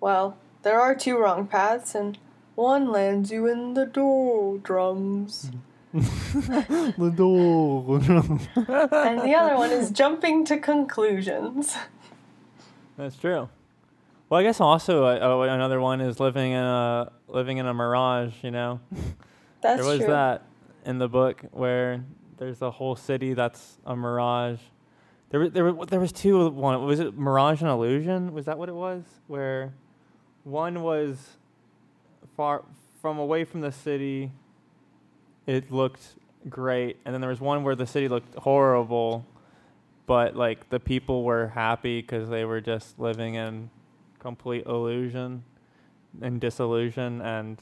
well, 0.00 0.36
there 0.62 0.80
are 0.80 0.94
two 0.94 1.18
wrong 1.18 1.46
paths, 1.46 1.94
and 1.94 2.18
one 2.54 2.90
lands 2.90 3.30
you 3.30 3.46
in 3.46 3.74
the 3.74 3.84
doldrums, 3.84 5.50
the 5.92 7.12
door 7.16 7.96
and 7.96 9.20
the 9.20 9.34
other 9.36 9.56
one 9.56 9.72
is 9.72 9.90
jumping 9.90 10.44
to 10.44 10.56
conclusions. 10.56 11.76
That's 12.96 13.16
true. 13.16 13.48
Well, 14.28 14.38
I 14.38 14.44
guess 14.44 14.60
also 14.60 15.04
uh, 15.04 15.18
oh, 15.20 15.42
another 15.42 15.80
one 15.80 16.00
is 16.00 16.20
living 16.20 16.52
in 16.52 16.62
a 16.62 17.10
living 17.26 17.58
in 17.58 17.66
a 17.66 17.74
mirage. 17.74 18.32
You 18.42 18.52
know, 18.52 18.80
That's 19.62 19.80
there 19.80 19.90
was 19.90 19.98
true. 19.98 20.06
that 20.06 20.44
in 20.86 20.98
the 20.98 21.08
book 21.08 21.42
where 21.50 22.04
there's 22.36 22.62
a 22.62 22.70
whole 22.70 22.94
city 22.94 23.34
that's 23.34 23.78
a 23.84 23.96
mirage. 23.96 24.60
There, 25.30 25.40
was 25.40 25.52
there, 25.52 25.72
were, 25.72 25.86
there 25.86 26.00
was 26.00 26.12
two. 26.12 26.48
One 26.50 26.84
was 26.84 27.00
it 27.00 27.18
mirage 27.18 27.60
and 27.62 27.70
illusion? 27.70 28.32
Was 28.32 28.46
that 28.46 28.58
what 28.58 28.68
it 28.68 28.74
was? 28.74 29.02
Where 29.26 29.72
one 30.44 30.82
was 30.82 31.36
far 32.36 32.64
from 33.02 33.18
away 33.18 33.44
from 33.44 33.60
the 33.60 33.72
city, 33.72 34.30
it 35.46 35.70
looked 35.72 36.14
great, 36.48 36.96
and 37.04 37.14
then 37.14 37.20
there 37.20 37.30
was 37.30 37.40
one 37.40 37.62
where 37.64 37.74
the 37.74 37.86
city 37.86 38.08
looked 38.08 38.34
horrible, 38.36 39.26
but 40.06 40.36
like 40.36 40.68
the 40.70 40.80
people 40.80 41.22
were 41.24 41.48
happy 41.48 42.00
because 42.00 42.28
they 42.28 42.44
were 42.44 42.60
just 42.60 42.98
living 42.98 43.34
in 43.34 43.70
complete 44.18 44.66
illusion 44.66 45.42
and 46.20 46.40
disillusion 46.40 47.20
and 47.22 47.58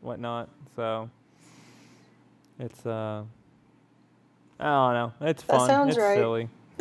whatnot. 0.00 0.48
So 0.76 1.10
it's 2.58 2.84
uh, 2.86 3.24
I 4.58 4.64
don't 4.64 4.94
know. 4.94 5.12
It's 5.28 5.42
That 5.44 5.56
fun. 5.58 5.68
sounds 5.68 5.96
it's 5.96 5.98
right. 5.98 6.16
silly. 6.16 6.48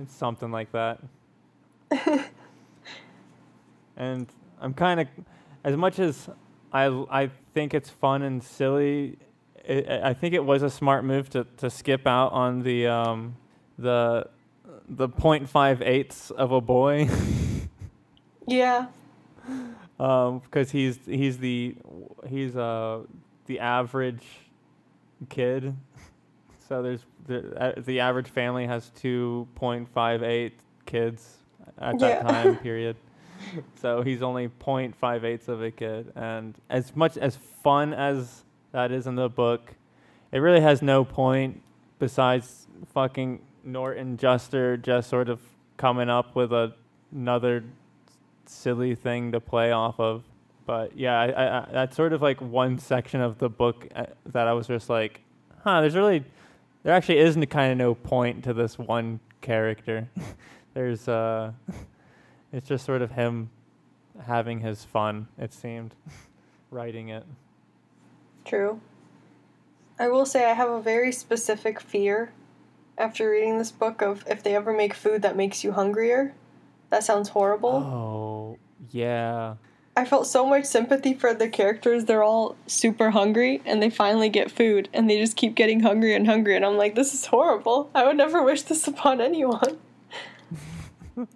it's 0.00 0.14
something 0.14 0.50
like 0.50 0.70
that. 0.72 1.00
and 3.96 4.26
I'm 4.60 4.74
kind 4.74 5.00
of, 5.00 5.08
as 5.64 5.76
much 5.76 5.98
as 5.98 6.28
I 6.72 6.86
I 7.10 7.30
think 7.54 7.74
it's 7.74 7.90
fun 7.90 8.22
and 8.22 8.42
silly, 8.42 9.18
it, 9.64 9.88
I 9.88 10.14
think 10.14 10.34
it 10.34 10.44
was 10.44 10.62
a 10.62 10.70
smart 10.70 11.04
move 11.04 11.30
to, 11.30 11.44
to 11.58 11.70
skip 11.70 12.06
out 12.06 12.32
on 12.32 12.62
the 12.62 12.86
um 12.86 13.36
the 13.78 14.28
the 14.88 15.08
point 15.08 15.48
five 15.48 15.82
eighths 15.82 16.30
of 16.30 16.52
a 16.52 16.60
boy. 16.60 17.08
Yeah. 18.46 18.86
um, 20.00 20.40
because 20.40 20.70
he's 20.72 20.98
he's 21.06 21.38
the 21.38 21.76
he's 22.28 22.56
uh 22.56 23.02
the 23.46 23.60
average 23.60 24.24
kid. 25.28 25.74
So 26.68 26.82
there's 26.82 27.04
the 27.26 27.60
uh, 27.60 27.72
the 27.80 27.98
average 27.98 28.28
family 28.28 28.64
has 28.66 28.90
two 28.90 29.48
point 29.56 29.88
five 29.88 30.22
eight 30.22 30.52
kids 30.86 31.38
at 31.78 31.98
that 31.98 32.22
Yeah. 32.22 32.22
time 32.22 32.56
period. 32.58 32.96
So 33.80 34.02
he's 34.02 34.22
only 34.22 34.48
point 34.48 35.00
0.58 35.00 35.48
of 35.48 35.62
a 35.62 35.70
kid, 35.70 36.12
and 36.14 36.54
as 36.68 36.94
much 36.94 37.16
as 37.16 37.36
fun 37.62 37.94
as 37.94 38.44
that 38.72 38.92
is 38.92 39.06
in 39.06 39.14
the 39.14 39.28
book, 39.28 39.74
it 40.32 40.38
really 40.38 40.60
has 40.60 40.82
no 40.82 41.04
point 41.04 41.62
besides 41.98 42.66
fucking 42.92 43.40
Norton 43.64 44.16
Juster 44.16 44.76
just 44.76 45.08
sort 45.08 45.28
of 45.28 45.40
coming 45.76 46.10
up 46.10 46.34
with 46.36 46.52
a, 46.52 46.74
another 47.12 47.64
silly 48.46 48.94
thing 48.94 49.32
to 49.32 49.40
play 49.40 49.72
off 49.72 49.98
of. 49.98 50.24
But 50.66 50.96
yeah, 50.96 51.18
I, 51.18 51.26
I, 51.26 51.58
I, 51.58 51.68
that's 51.72 51.96
sort 51.96 52.12
of 52.12 52.22
like 52.22 52.40
one 52.40 52.78
section 52.78 53.20
of 53.20 53.38
the 53.38 53.48
book 53.48 53.88
uh, 53.94 54.06
that 54.26 54.46
I 54.46 54.52
was 54.52 54.66
just 54.66 54.88
like, 54.88 55.20
huh, 55.64 55.80
there's 55.80 55.96
really, 55.96 56.24
there 56.82 56.94
actually 56.94 57.18
isn't 57.18 57.46
kind 57.46 57.72
of 57.72 57.78
no 57.78 57.94
point 57.94 58.44
to 58.44 58.52
this 58.52 58.78
one 58.78 59.20
character. 59.40 60.08
there's, 60.74 61.08
uh, 61.08 61.52
it's 62.52 62.68
just 62.68 62.84
sort 62.84 63.02
of 63.02 63.12
him 63.12 63.50
having 64.26 64.60
his 64.60 64.84
fun, 64.84 65.28
it 65.38 65.52
seemed, 65.52 65.94
writing 66.70 67.08
it. 67.08 67.24
True. 68.44 68.80
I 69.98 70.08
will 70.08 70.26
say 70.26 70.50
I 70.50 70.54
have 70.54 70.70
a 70.70 70.80
very 70.80 71.12
specific 71.12 71.80
fear 71.80 72.32
after 72.96 73.30
reading 73.30 73.58
this 73.58 73.70
book 73.70 74.02
of 74.02 74.24
if 74.26 74.42
they 74.42 74.54
ever 74.54 74.72
make 74.72 74.94
food 74.94 75.22
that 75.22 75.36
makes 75.36 75.62
you 75.62 75.72
hungrier. 75.72 76.34
That 76.90 77.04
sounds 77.04 77.28
horrible. 77.28 77.70
Oh, 77.70 78.58
yeah. 78.90 79.56
I 79.96 80.04
felt 80.04 80.26
so 80.26 80.46
much 80.46 80.64
sympathy 80.64 81.14
for 81.14 81.34
the 81.34 81.48
characters. 81.48 82.04
They're 82.06 82.22
all 82.22 82.56
super 82.66 83.10
hungry 83.10 83.60
and 83.66 83.82
they 83.82 83.90
finally 83.90 84.28
get 84.28 84.50
food 84.50 84.88
and 84.92 85.08
they 85.08 85.18
just 85.18 85.36
keep 85.36 85.54
getting 85.54 85.80
hungry 85.80 86.14
and 86.14 86.26
hungry. 86.26 86.56
And 86.56 86.64
I'm 86.64 86.76
like, 86.76 86.94
this 86.94 87.12
is 87.12 87.26
horrible. 87.26 87.90
I 87.94 88.06
would 88.06 88.16
never 88.16 88.42
wish 88.42 88.62
this 88.62 88.86
upon 88.88 89.20
anyone. 89.20 89.78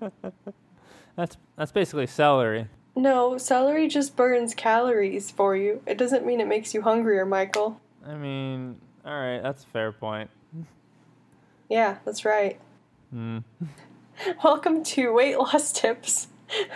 That's 1.16 1.36
that's 1.56 1.72
basically 1.72 2.06
celery. 2.06 2.68
No, 2.96 3.38
celery 3.38 3.88
just 3.88 4.16
burns 4.16 4.54
calories 4.54 5.30
for 5.30 5.56
you. 5.56 5.82
It 5.86 5.98
doesn't 5.98 6.24
mean 6.24 6.40
it 6.40 6.46
makes 6.46 6.74
you 6.74 6.82
hungrier, 6.82 7.26
Michael. 7.26 7.80
I 8.06 8.14
mean, 8.14 8.76
all 9.04 9.12
right, 9.12 9.42
that's 9.42 9.64
a 9.64 9.68
fair 9.68 9.92
point. 9.92 10.30
Yeah, 11.70 11.96
that's 12.04 12.26
right. 12.26 12.60
Hmm. 13.10 13.38
Welcome 14.44 14.84
to 14.84 15.14
Weight 15.14 15.38
Loss 15.38 15.72
Tips. 15.72 16.28
Eat 16.54 16.68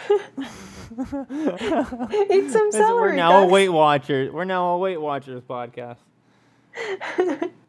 some 2.50 2.72
celery. 2.72 3.10
We're 3.10 3.12
now 3.12 3.42
a. 3.42 3.46
Weight 3.46 3.68
Watchers. 3.68 4.32
We're 4.32 4.44
now 4.44 4.70
a 4.70 4.78
Weight 4.78 5.00
Watchers 5.00 5.42
podcast. 5.42 5.98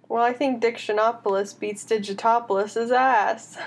well, 0.08 0.24
I 0.24 0.32
think 0.32 0.64
Dictionopolis 0.64 1.60
beats 1.60 1.84
Digitopolis' 1.84 2.90
ass. 2.90 3.58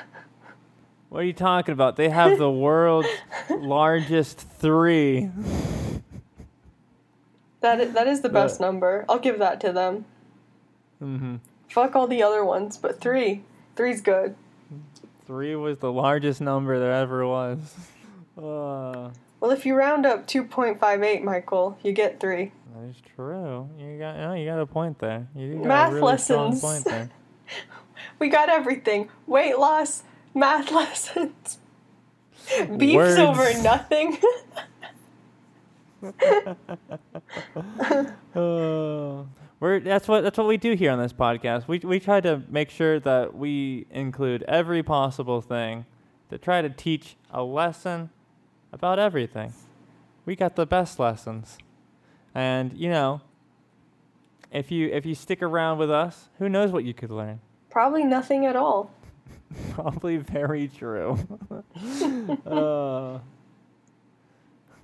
What 1.13 1.25
are 1.25 1.27
you 1.27 1.35
talking 1.35 1.75
about? 1.75 1.97
They 1.97 2.09
have 2.09 2.39
the 2.39 2.51
world's 2.51 3.07
largest 3.51 4.39
three. 4.49 5.29
That 7.61 7.81
is, 7.83 7.93
that 7.93 8.07
is 8.07 8.23
the 8.23 8.31
best 8.31 8.59
But- 8.59 8.65
number. 8.65 9.05
I'll 9.11 9.19
give 9.19 9.39
that 9.39 9.61
to 9.61 9.73
them. 9.73 10.07
Mm-hmm. 11.03 11.37
Fuck 11.69 11.95
all 11.97 12.07
the 12.07 12.23
other 12.23 12.43
ones, 12.47 12.79
but 12.79 12.99
three. 12.99 13.43
Three's 13.77 14.01
good. 14.01 14.35
Three 15.27 15.55
was 15.55 15.79
the 15.81 15.93
largest 15.93 16.41
number 16.41 16.79
there 16.79 16.93
ever 16.95 17.27
was. 17.27 17.59
Uh, 18.39 19.11
Well, 19.41 19.51
if 19.51 19.67
you 19.67 19.75
round 19.75 20.07
up 20.07 20.27
2.58, 20.27 21.23
Michael, 21.23 21.77
you 21.83 21.93
get 21.93 22.19
three. 22.19 22.51
that 22.75 22.89
is 22.89 22.97
true. 23.15 23.69
You 23.79 23.99
got, 23.99 24.17
no, 24.17 24.33
you 24.33 24.47
got 24.47 24.59
a 24.59 24.65
point 24.65 24.99
there. 25.01 25.27
You 25.37 25.57
got 25.57 25.67
Math 25.67 25.91
a 25.91 25.95
really 25.97 26.07
lessons. 26.07 26.61
point 26.63 26.85
there. 26.87 27.11
We 28.19 28.31
got 28.31 28.49
everything 28.49 29.11
weight 29.27 29.59
loss, 29.59 30.03
math 30.35 30.71
lessons, 30.73 31.59
beefs 32.77 32.95
Words. 32.95 33.19
over 33.19 33.63
nothing. 33.63 34.19
Uh, 36.03 36.53
we're 39.61 39.79
that's 39.81 40.09
what 40.09 40.23
that's 40.23 40.37
what 40.37 40.49
we 40.49 40.57
do 40.57 40.73
here 40.73 40.91
on 40.91 40.99
this 40.99 41.13
podcast. 41.13 41.69
We 41.69 41.79
we 41.79 42.01
try 42.01 42.21
to 42.21 42.43
make 42.49 42.71
sure 42.71 42.99
that 43.01 43.37
we 43.37 43.87
include 43.91 44.43
every 44.45 44.83
possible 44.83 45.41
thing 45.41 45.87
to 46.31 46.39
try 46.39 46.63
to 46.63 46.71
teach 46.71 47.17
a 47.31 47.43
lesson 47.43 48.11
about 48.73 48.99
everything. 48.99 49.53
We 50.27 50.35
got 50.37 50.57
the 50.57 50.67
best 50.67 50.99
lessons, 50.99 51.59
and 52.35 52.73
you 52.73 52.89
know, 52.91 53.21
if 54.51 54.71
you 54.71 54.89
if 54.89 55.07
you 55.07 55.15
stick 55.15 55.43
around 55.43 55.79
with 55.79 55.91
us, 55.91 56.29
who 56.39 56.49
knows 56.49 56.73
what 56.73 56.85
you 56.85 56.95
could 56.95 57.11
learn? 57.11 57.41
Probably 57.71 58.05
nothing 58.05 58.45
at 58.45 58.57
all. 58.57 58.91
Probably 59.73 60.17
very 60.17 60.69
true. 60.69 61.19
uh, 62.47 63.19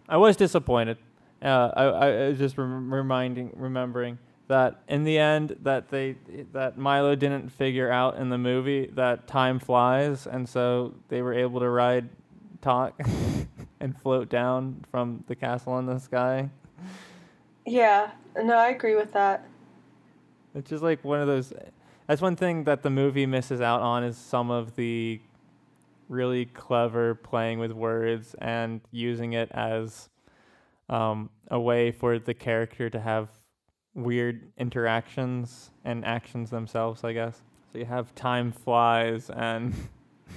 I 0.09 0.17
was 0.17 0.37
disappointed. 0.37 0.99
Uh, 1.43 1.71
I, 1.77 1.85
I 1.85 2.29
was 2.29 2.39
just 2.39 2.59
rem- 2.59 2.93
reminding, 2.93 3.53
remembering 3.55 4.19
that 4.49 4.81
in 4.89 5.05
the 5.05 5.19
end, 5.19 5.57
that 5.63 5.91
they 5.91 6.17
that 6.53 6.79
Milo 6.79 7.15
didn't 7.15 7.51
figure 7.51 7.91
out 7.91 8.17
in 8.17 8.31
the 8.31 8.39
movie 8.39 8.87
that 8.95 9.27
time 9.27 9.59
flies, 9.59 10.27
and 10.27 10.49
so 10.49 10.95
they 11.09 11.23
were 11.23 11.35
able 11.35 11.61
to 11.61 11.69
ride, 11.69 12.09
Tock, 12.61 12.99
and 13.81 13.97
float 14.01 14.29
down 14.29 14.85
from 14.91 15.23
the 15.29 15.37
castle 15.37 15.79
in 15.79 15.87
the 15.87 15.99
sky. 15.99 16.49
Yeah, 17.67 18.11
no, 18.43 18.57
I 18.57 18.69
agree 18.69 18.97
with 18.97 19.13
that. 19.13 19.47
It's 20.55 20.71
just 20.71 20.83
like 20.83 21.05
one 21.05 21.21
of 21.21 21.27
those. 21.27 21.53
That's 22.09 22.23
one 22.23 22.37
thing 22.37 22.65
that 22.65 22.83
the 22.83 22.89
movie 22.89 23.27
misses 23.27 23.61
out 23.61 23.83
on 23.83 24.03
is 24.03 24.17
some 24.17 24.51
of 24.51 24.77
the 24.77 25.21
really 26.09 26.47
clever 26.47 27.15
playing 27.15 27.59
with 27.59 27.71
words 27.71 28.35
and 28.39 28.81
using 28.91 29.35
it 29.35 29.51
as 29.53 30.09
um, 30.89 31.29
a 31.51 31.61
way 31.61 31.93
for 31.93 32.19
the 32.19 32.33
character 32.33 32.89
to 32.89 32.99
have 32.99 33.29
weird 33.95 34.41
interactions 34.57 35.71
and 35.85 36.03
actions 36.03 36.49
themselves. 36.49 37.05
I 37.05 37.13
guess 37.13 37.43
so. 37.73 37.79
You 37.79 37.85
have 37.85 38.15
time 38.15 38.53
flies 38.53 39.29
and 39.29 39.75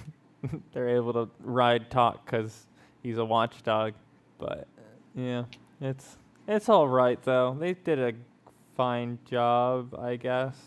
they're 0.74 0.90
able 0.90 1.14
to 1.14 1.30
ride 1.40 1.90
Tock 1.90 2.26
because 2.26 2.68
he's 3.02 3.18
a 3.18 3.24
watchdog. 3.24 3.94
But 4.38 4.68
yeah, 5.16 5.46
it's 5.80 6.18
it's 6.50 6.68
all 6.68 6.90
right 6.90 7.22
though. 7.24 7.56
They 7.58 7.76
did 7.76 7.98
a 7.98 8.12
fine 8.76 9.20
job, 9.26 9.96
I 9.98 10.18
guess, 10.18 10.58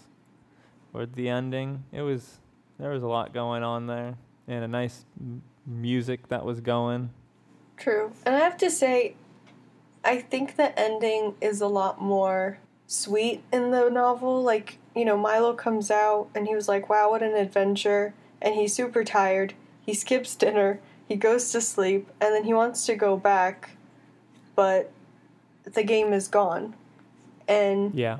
with 0.94 1.14
the 1.14 1.28
ending. 1.28 1.84
It 1.92 2.00
was 2.00 2.38
there 2.78 2.90
was 2.90 3.02
a 3.02 3.06
lot 3.06 3.34
going 3.34 3.62
on 3.62 3.86
there 3.86 4.14
and 4.48 4.64
a 4.64 4.68
nice 4.68 5.04
m- 5.20 5.42
music 5.66 6.28
that 6.28 6.44
was 6.44 6.60
going. 6.60 7.10
True. 7.76 8.12
And 8.24 8.34
I 8.34 8.38
have 8.38 8.56
to 8.58 8.70
say, 8.70 9.14
I 10.04 10.20
think 10.20 10.56
the 10.56 10.78
ending 10.78 11.34
is 11.40 11.60
a 11.60 11.66
lot 11.66 12.00
more 12.00 12.58
sweet 12.86 13.42
in 13.52 13.70
the 13.70 13.88
novel. 13.90 14.42
Like, 14.42 14.78
you 14.94 15.04
know, 15.04 15.16
Milo 15.16 15.54
comes 15.54 15.90
out 15.90 16.28
and 16.34 16.46
he 16.46 16.54
was 16.54 16.68
like, 16.68 16.88
wow, 16.88 17.10
what 17.10 17.22
an 17.22 17.34
adventure. 17.34 18.14
And 18.40 18.54
he's 18.54 18.74
super 18.74 19.04
tired. 19.04 19.54
He 19.84 19.94
skips 19.94 20.34
dinner. 20.36 20.80
He 21.06 21.16
goes 21.16 21.50
to 21.52 21.60
sleep. 21.60 22.08
And 22.20 22.34
then 22.34 22.44
he 22.44 22.54
wants 22.54 22.86
to 22.86 22.94
go 22.94 23.16
back. 23.16 23.70
But 24.54 24.92
the 25.64 25.82
game 25.82 26.12
is 26.12 26.28
gone. 26.28 26.74
And 27.48 27.94
Yeah. 27.94 28.18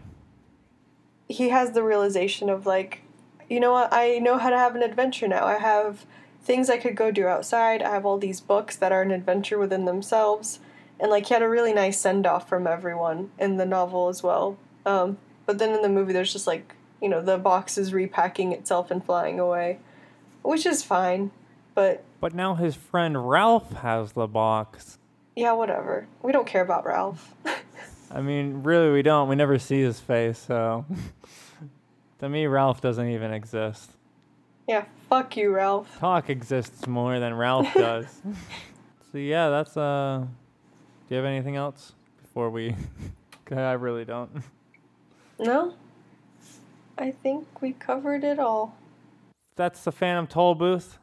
He 1.34 1.48
has 1.50 1.72
the 1.72 1.82
realization 1.82 2.48
of 2.48 2.66
like, 2.66 3.02
you 3.48 3.60
know 3.60 3.72
what, 3.72 3.88
I 3.92 4.18
know 4.18 4.38
how 4.38 4.50
to 4.50 4.58
have 4.58 4.74
an 4.76 4.82
adventure 4.82 5.28
now. 5.28 5.44
I 5.44 5.58
have 5.58 6.06
things 6.42 6.70
I 6.70 6.76
could 6.78 6.94
go 6.96 7.10
do 7.10 7.26
outside. 7.26 7.82
I 7.82 7.90
have 7.90 8.06
all 8.06 8.18
these 8.18 8.40
books 8.40 8.76
that 8.76 8.92
are 8.92 9.02
an 9.02 9.10
adventure 9.10 9.58
within 9.58 9.84
themselves. 9.84 10.58
and 11.00 11.10
like 11.10 11.26
he 11.26 11.34
had 11.34 11.42
a 11.42 11.48
really 11.48 11.72
nice 11.74 11.98
send 11.98 12.26
off 12.26 12.48
from 12.48 12.66
everyone 12.66 13.30
in 13.38 13.56
the 13.56 13.66
novel 13.66 14.08
as 14.08 14.22
well. 14.22 14.56
Um, 14.86 15.18
but 15.46 15.58
then 15.58 15.74
in 15.74 15.82
the 15.82 15.88
movie, 15.88 16.12
there's 16.12 16.32
just 16.32 16.46
like 16.46 16.74
you 17.02 17.08
know 17.08 17.20
the 17.20 17.36
box 17.36 17.76
is 17.76 17.92
repacking 17.92 18.52
itself 18.52 18.90
and 18.90 19.04
flying 19.04 19.40
away, 19.40 19.78
which 20.42 20.64
is 20.66 20.82
fine. 20.82 21.30
But 21.74 22.04
But 22.20 22.32
now 22.34 22.54
his 22.54 22.76
friend 22.76 23.28
Ralph 23.28 23.72
has 23.72 24.12
the 24.12 24.26
box. 24.28 24.98
yeah, 25.34 25.52
whatever. 25.52 26.06
We 26.22 26.30
don't 26.32 26.46
care 26.46 26.62
about 26.62 26.86
Ralph. 26.86 27.34
I 28.14 28.20
mean, 28.20 28.62
really, 28.62 28.90
we 28.92 29.02
don't. 29.02 29.28
We 29.28 29.34
never 29.34 29.58
see 29.58 29.80
his 29.80 29.98
face, 29.98 30.38
so. 30.38 30.86
to 32.20 32.28
me, 32.28 32.46
Ralph 32.46 32.80
doesn't 32.80 33.08
even 33.08 33.32
exist. 33.32 33.90
yeah, 34.68 34.84
fuck 35.10 35.36
you, 35.36 35.52
Ralph. 35.52 35.98
Tock 35.98 36.30
exists 36.30 36.86
more 36.86 37.18
than 37.18 37.34
Ralph 37.34 37.74
does. 37.74 38.06
so, 39.10 39.18
yeah, 39.18 39.48
that's, 39.50 39.76
uh. 39.76 40.24
Do 41.08 41.14
you 41.14 41.16
have 41.16 41.26
anything 41.26 41.56
else 41.56 41.92
before 42.22 42.50
we. 42.50 42.74
'Cause 43.44 43.58
I 43.58 43.72
really 43.72 44.06
don't. 44.06 44.30
No, 45.38 45.74
I 46.96 47.10
think 47.10 47.60
we 47.60 47.72
covered 47.74 48.24
it 48.24 48.38
all. 48.38 48.74
That's 49.56 49.84
the 49.84 49.92
Phantom 49.92 50.26
Tollbooth. 50.26 50.96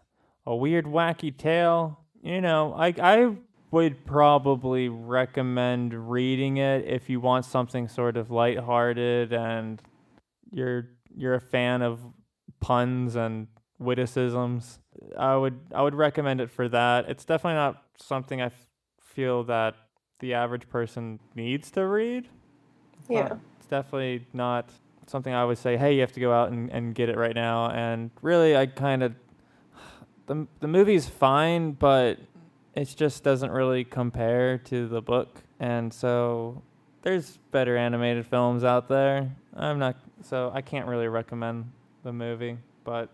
A 0.47 0.55
weird, 0.55 0.86
wacky 0.86 1.36
tale. 1.38 1.99
You 2.24 2.41
know, 2.41 2.74
I, 2.74 2.88
I 2.99 3.36
would 3.72 4.06
probably 4.06 4.90
recommend 4.90 6.12
reading 6.12 6.58
it 6.58 6.86
if 6.86 7.10
you 7.10 7.20
want 7.20 7.46
something 7.46 7.88
sort 7.88 8.18
of 8.18 8.30
lighthearted 8.30 9.32
and 9.34 9.82
you're 10.52 10.90
you're 11.16 11.36
a 11.36 11.42
fan 11.42 11.82
of 11.82 12.00
puns 12.60 13.16
and 13.16 13.48
witticisms. 13.80 14.80
I 15.18 15.36
would 15.36 15.58
I 15.74 15.82
would 15.82 15.96
recommend 15.96 16.42
it 16.42 16.52
for 16.52 16.68
that. 16.70 17.10
It's 17.10 17.24
definitely 17.24 17.56
not 17.56 17.84
something 17.98 18.42
I 18.42 18.48
f- 18.48 18.68
feel 19.02 19.44
that 19.46 19.76
the 20.20 20.34
average 20.34 20.70
person 20.70 21.20
needs 21.34 21.72
to 21.72 21.86
read. 21.86 22.28
Yeah. 23.10 23.22
Uh, 23.22 23.36
it's 23.58 23.68
definitely 23.68 24.28
not 24.34 24.70
something 25.08 25.34
I 25.34 25.46
would 25.46 25.58
say, 25.58 25.78
hey, 25.78 25.96
you 25.96 26.02
have 26.02 26.12
to 26.14 26.20
go 26.20 26.34
out 26.34 26.52
and, 26.52 26.70
and 26.72 26.94
get 26.94 27.10
it 27.10 27.18
right 27.18 27.36
now. 27.36 27.72
And 27.72 28.12
really, 28.22 28.56
I 28.56 28.66
kind 28.68 29.04
of. 29.04 29.14
The, 30.28 30.48
the 30.62 30.68
movie's 30.68 31.10
fine, 31.10 31.72
but 31.72 32.18
it 32.76 32.94
just 32.96 33.24
doesn't 33.24 33.52
really 33.52 33.84
compare 33.84 34.58
to 34.58 34.88
the 34.88 35.02
book. 35.02 35.42
And 35.60 35.94
so 35.94 36.62
there's 37.02 37.38
better 37.52 37.78
animated 37.78 38.26
films 38.26 38.64
out 38.64 38.88
there. 38.88 39.36
I'm 39.56 39.80
not. 39.80 39.98
So 40.24 40.52
I 40.54 40.62
can't 40.62 40.88
really 40.88 41.08
recommend 41.08 41.72
the 42.04 42.14
movie, 42.14 42.58
but 42.84 43.10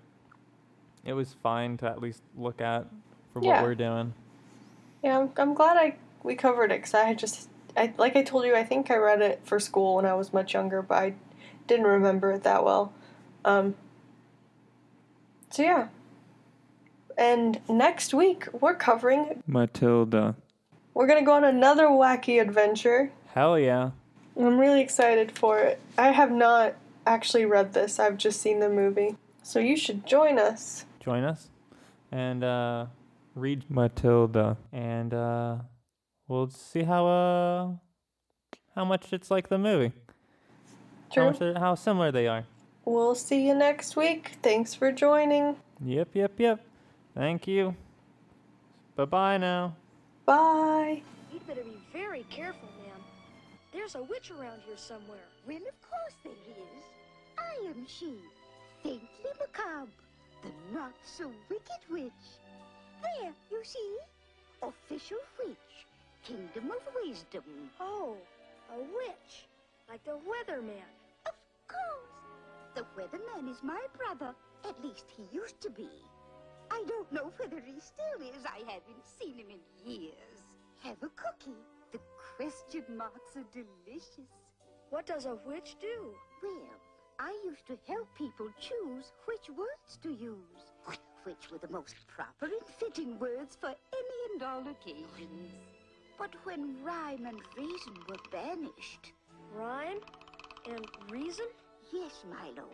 it 1.06 1.14
was 1.14 1.36
fine 1.42 1.78
to 1.78 1.88
at 1.88 2.02
least 2.02 2.22
look 2.38 2.62
at 2.62 2.86
for 3.34 3.42
Yeah. 3.42 3.62
what 3.62 3.64
we're 3.64 3.76
doing. 3.76 4.14
Yeah, 5.04 5.20
I'm, 5.20 5.32
I'm 5.38 5.54
glad 5.54 5.78
I 5.78 5.96
we 6.24 6.36
covered 6.36 6.72
it 6.72 6.80
because 6.80 6.94
I 6.94 7.14
just 7.14 7.50
I 7.76 7.94
like 7.98 8.16
I 8.16 8.24
told 8.24 8.46
you 8.46 8.56
I 8.56 8.64
think 8.64 8.92
I 8.92 8.98
read 8.98 9.22
it 9.22 9.42
for 9.44 9.60
school 9.60 9.96
when 9.96 10.06
I 10.06 10.14
was 10.14 10.34
much 10.34 10.54
younger, 10.54 10.82
but 10.82 10.96
I 10.96 11.14
didn't 11.68 11.86
remember 11.86 12.32
it 12.34 12.44
that 12.44 12.64
well. 12.64 12.94
Um, 13.46 13.76
so 15.50 15.64
yeah. 15.64 15.88
And 17.18 17.60
next 17.68 18.14
week 18.14 18.48
we're 18.54 18.76
covering 18.76 19.44
Matilda. 19.48 20.36
we're 20.94 21.08
gonna 21.08 21.24
go 21.24 21.34
on 21.34 21.44
another 21.44 21.88
wacky 21.88 22.42
adventure. 22.42 23.12
Hell 23.34 23.58
yeah. 23.58 23.92
I'm 24.38 24.60
really 24.60 24.82
excited 24.82 25.32
for 25.32 25.60
it. 25.60 25.82
I 25.98 26.12
have 26.12 26.32
not 26.32 26.76
actually 27.08 27.46
read 27.46 27.74
this. 27.74 28.00
I've 28.00 28.18
just 28.18 28.40
seen 28.42 28.60
the 28.60 28.70
movie. 28.70 29.16
So 29.42 29.60
you 29.60 29.76
should 29.76 30.06
join 30.06 30.38
us. 30.38 30.86
join 31.00 31.24
us 31.24 31.50
and 32.12 32.44
uh, 32.44 32.86
read 33.34 33.64
Matilda, 33.70 34.58
and 34.72 35.14
uh, 35.14 35.56
we'll 36.28 36.50
see 36.50 36.84
how 36.84 37.08
uh, 37.08 37.72
how 38.76 38.86
much 38.86 39.14
it's 39.14 39.32
like 39.32 39.50
the 39.50 39.58
movie. 39.58 39.94
How 41.16 41.32
much 41.32 41.40
how 41.58 41.76
similar 41.76 42.12
they 42.12 42.28
are. 42.28 42.46
We'll 42.86 43.16
see 43.16 43.48
you 43.48 43.56
next 43.56 43.96
week. 43.96 44.34
Thanks 44.42 44.74
for 44.74 44.92
joining. 44.92 45.56
Yep, 45.84 46.10
yep, 46.14 46.32
yep. 46.38 46.67
Thank 47.18 47.48
you. 47.48 47.76
Bye 48.96 49.06
bye 49.06 49.38
now. 49.38 49.76
Bye. 50.28 51.02
You'd 51.34 51.48
better 51.48 51.64
be 51.64 51.80
very 51.92 52.24
careful, 52.30 52.70
ma'am. 52.78 53.02
There's 53.74 53.96
a 53.96 54.04
witch 54.04 54.30
around 54.30 54.62
here 54.68 54.78
somewhere. 54.78 55.26
Well, 55.48 55.58
of 55.58 55.82
course 55.82 56.14
there 56.24 56.34
is. 56.34 56.84
I 57.40 57.70
am 57.70 57.88
she, 57.88 58.14
faintly 58.84 59.32
macabre, 59.40 59.90
the 60.44 60.50
not 60.72 60.94
so 61.04 61.32
wicked 61.50 61.82
witch. 61.90 62.28
There, 63.02 63.34
you 63.50 63.64
see, 63.64 63.98
official 64.62 65.18
witch, 65.40 65.88
kingdom 66.24 66.70
of 66.70 66.82
wisdom. 67.04 67.44
Oh, 67.80 68.16
a 68.72 68.78
witch. 68.78 69.48
Like 69.90 70.04
the 70.04 70.12
Whetherman. 70.12 70.86
Of 71.26 71.34
course, 71.68 72.76
the 72.76 72.86
Whetherman 72.96 73.50
is 73.50 73.64
my 73.64 73.82
brother. 73.98 74.36
At 74.70 74.84
least 74.84 75.06
he 75.16 75.24
used 75.36 75.60
to 75.62 75.72
be. 75.72 75.90
I 76.78 76.84
don't 76.88 77.12
know 77.12 77.32
whether 77.38 77.60
he 77.60 77.80
still 77.80 78.28
is. 78.28 78.46
I 78.46 78.60
haven't 78.60 79.04
seen 79.20 79.40
him 79.40 79.48
in 79.50 79.92
years. 79.92 80.40
Have 80.84 80.98
a 81.02 81.10
cookie. 81.10 81.58
The 81.92 82.00
question 82.36 82.84
marks 82.96 83.36
are 83.36 83.46
delicious. 83.52 84.30
What 84.92 85.08
does 85.08 85.26
a 85.26 85.40
witch 85.46 85.76
do? 85.82 86.14
Well, 86.44 86.78
I 87.20 87.36
used 87.44 87.66
to 87.68 87.78
help 87.92 88.14
people 88.16 88.48
choose 88.60 89.12
which 89.26 89.50
words 89.58 89.98
to 90.04 90.10
use, 90.10 90.72
which 91.24 91.50
were 91.52 91.58
the 91.58 91.72
most 91.74 91.96
proper 92.08 92.46
and 92.46 92.68
fitting 92.78 93.18
words 93.18 93.58
for 93.60 93.70
any 93.70 94.34
and 94.34 94.44
all 94.44 94.62
occasions. 94.70 95.52
But 96.20 96.36
when 96.44 96.84
rhyme 96.84 97.26
and 97.26 97.40
reason 97.58 97.94
were 98.08 98.18
banished, 98.32 99.14
Rhyme 99.56 100.00
and 100.70 100.86
reason? 101.10 101.46
yes, 101.92 102.24
Milo, 102.30 102.68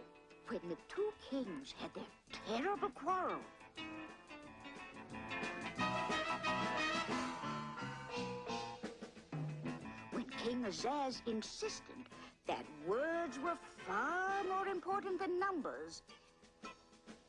when 0.50 0.60
the 0.68 0.78
two 0.90 1.10
kings 1.30 1.74
had 1.80 1.92
their 1.94 2.58
terrible 2.58 2.90
quarrel. 2.90 3.40
Azaz 10.64 11.22
insisted 11.28 11.96
that 12.48 12.66
words 12.88 13.38
were 13.40 13.58
far 13.86 14.44
more 14.46 14.68
important 14.68 15.20
than 15.20 15.38
numbers, 15.38 16.04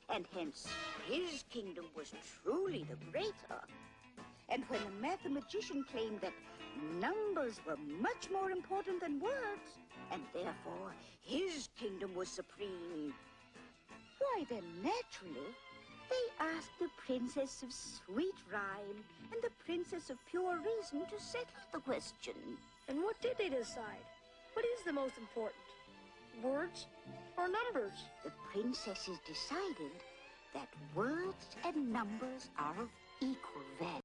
and 0.08 0.24
hence 0.32 0.68
his 1.08 1.44
kingdom 1.50 1.86
was 1.96 2.12
truly 2.42 2.86
the 2.88 2.96
greater. 3.10 3.60
And 4.48 4.62
when 4.68 4.80
the 4.84 5.02
mathematician 5.02 5.84
claimed 5.90 6.20
that 6.20 6.32
numbers 7.00 7.60
were 7.66 7.78
much 8.00 8.30
more 8.30 8.52
important 8.52 9.00
than 9.00 9.18
words, 9.18 9.78
and 10.12 10.22
therefore 10.32 10.92
his 11.22 11.68
kingdom 11.76 12.14
was 12.14 12.28
supreme, 12.28 13.12
why 14.20 14.44
then 14.48 14.64
naturally 14.82 15.50
they 16.08 16.44
asked 16.44 16.78
the 16.78 16.90
princess 17.04 17.64
of 17.64 17.72
sweet 17.72 18.34
rhyme 18.52 19.02
and 19.32 19.42
the 19.42 19.50
princess 19.64 20.10
of 20.10 20.18
pure 20.30 20.58
reason 20.58 21.00
to 21.06 21.18
settle 21.20 21.66
the 21.72 21.80
question. 21.80 22.34
And 22.88 23.02
what 23.02 23.20
did 23.20 23.36
they 23.38 23.48
decide? 23.48 24.04
What 24.52 24.64
is 24.64 24.84
the 24.84 24.92
most 24.92 25.16
important? 25.18 25.62
Words 26.42 26.86
or 27.36 27.48
numbers? 27.48 27.92
The 28.24 28.32
princesses 28.52 29.18
decided 29.26 29.92
that 30.52 30.68
words 30.94 31.56
and 31.64 31.92
numbers 31.92 32.50
are 32.58 32.74
of 32.80 32.88
equal 33.20 33.62
value. 33.80 34.03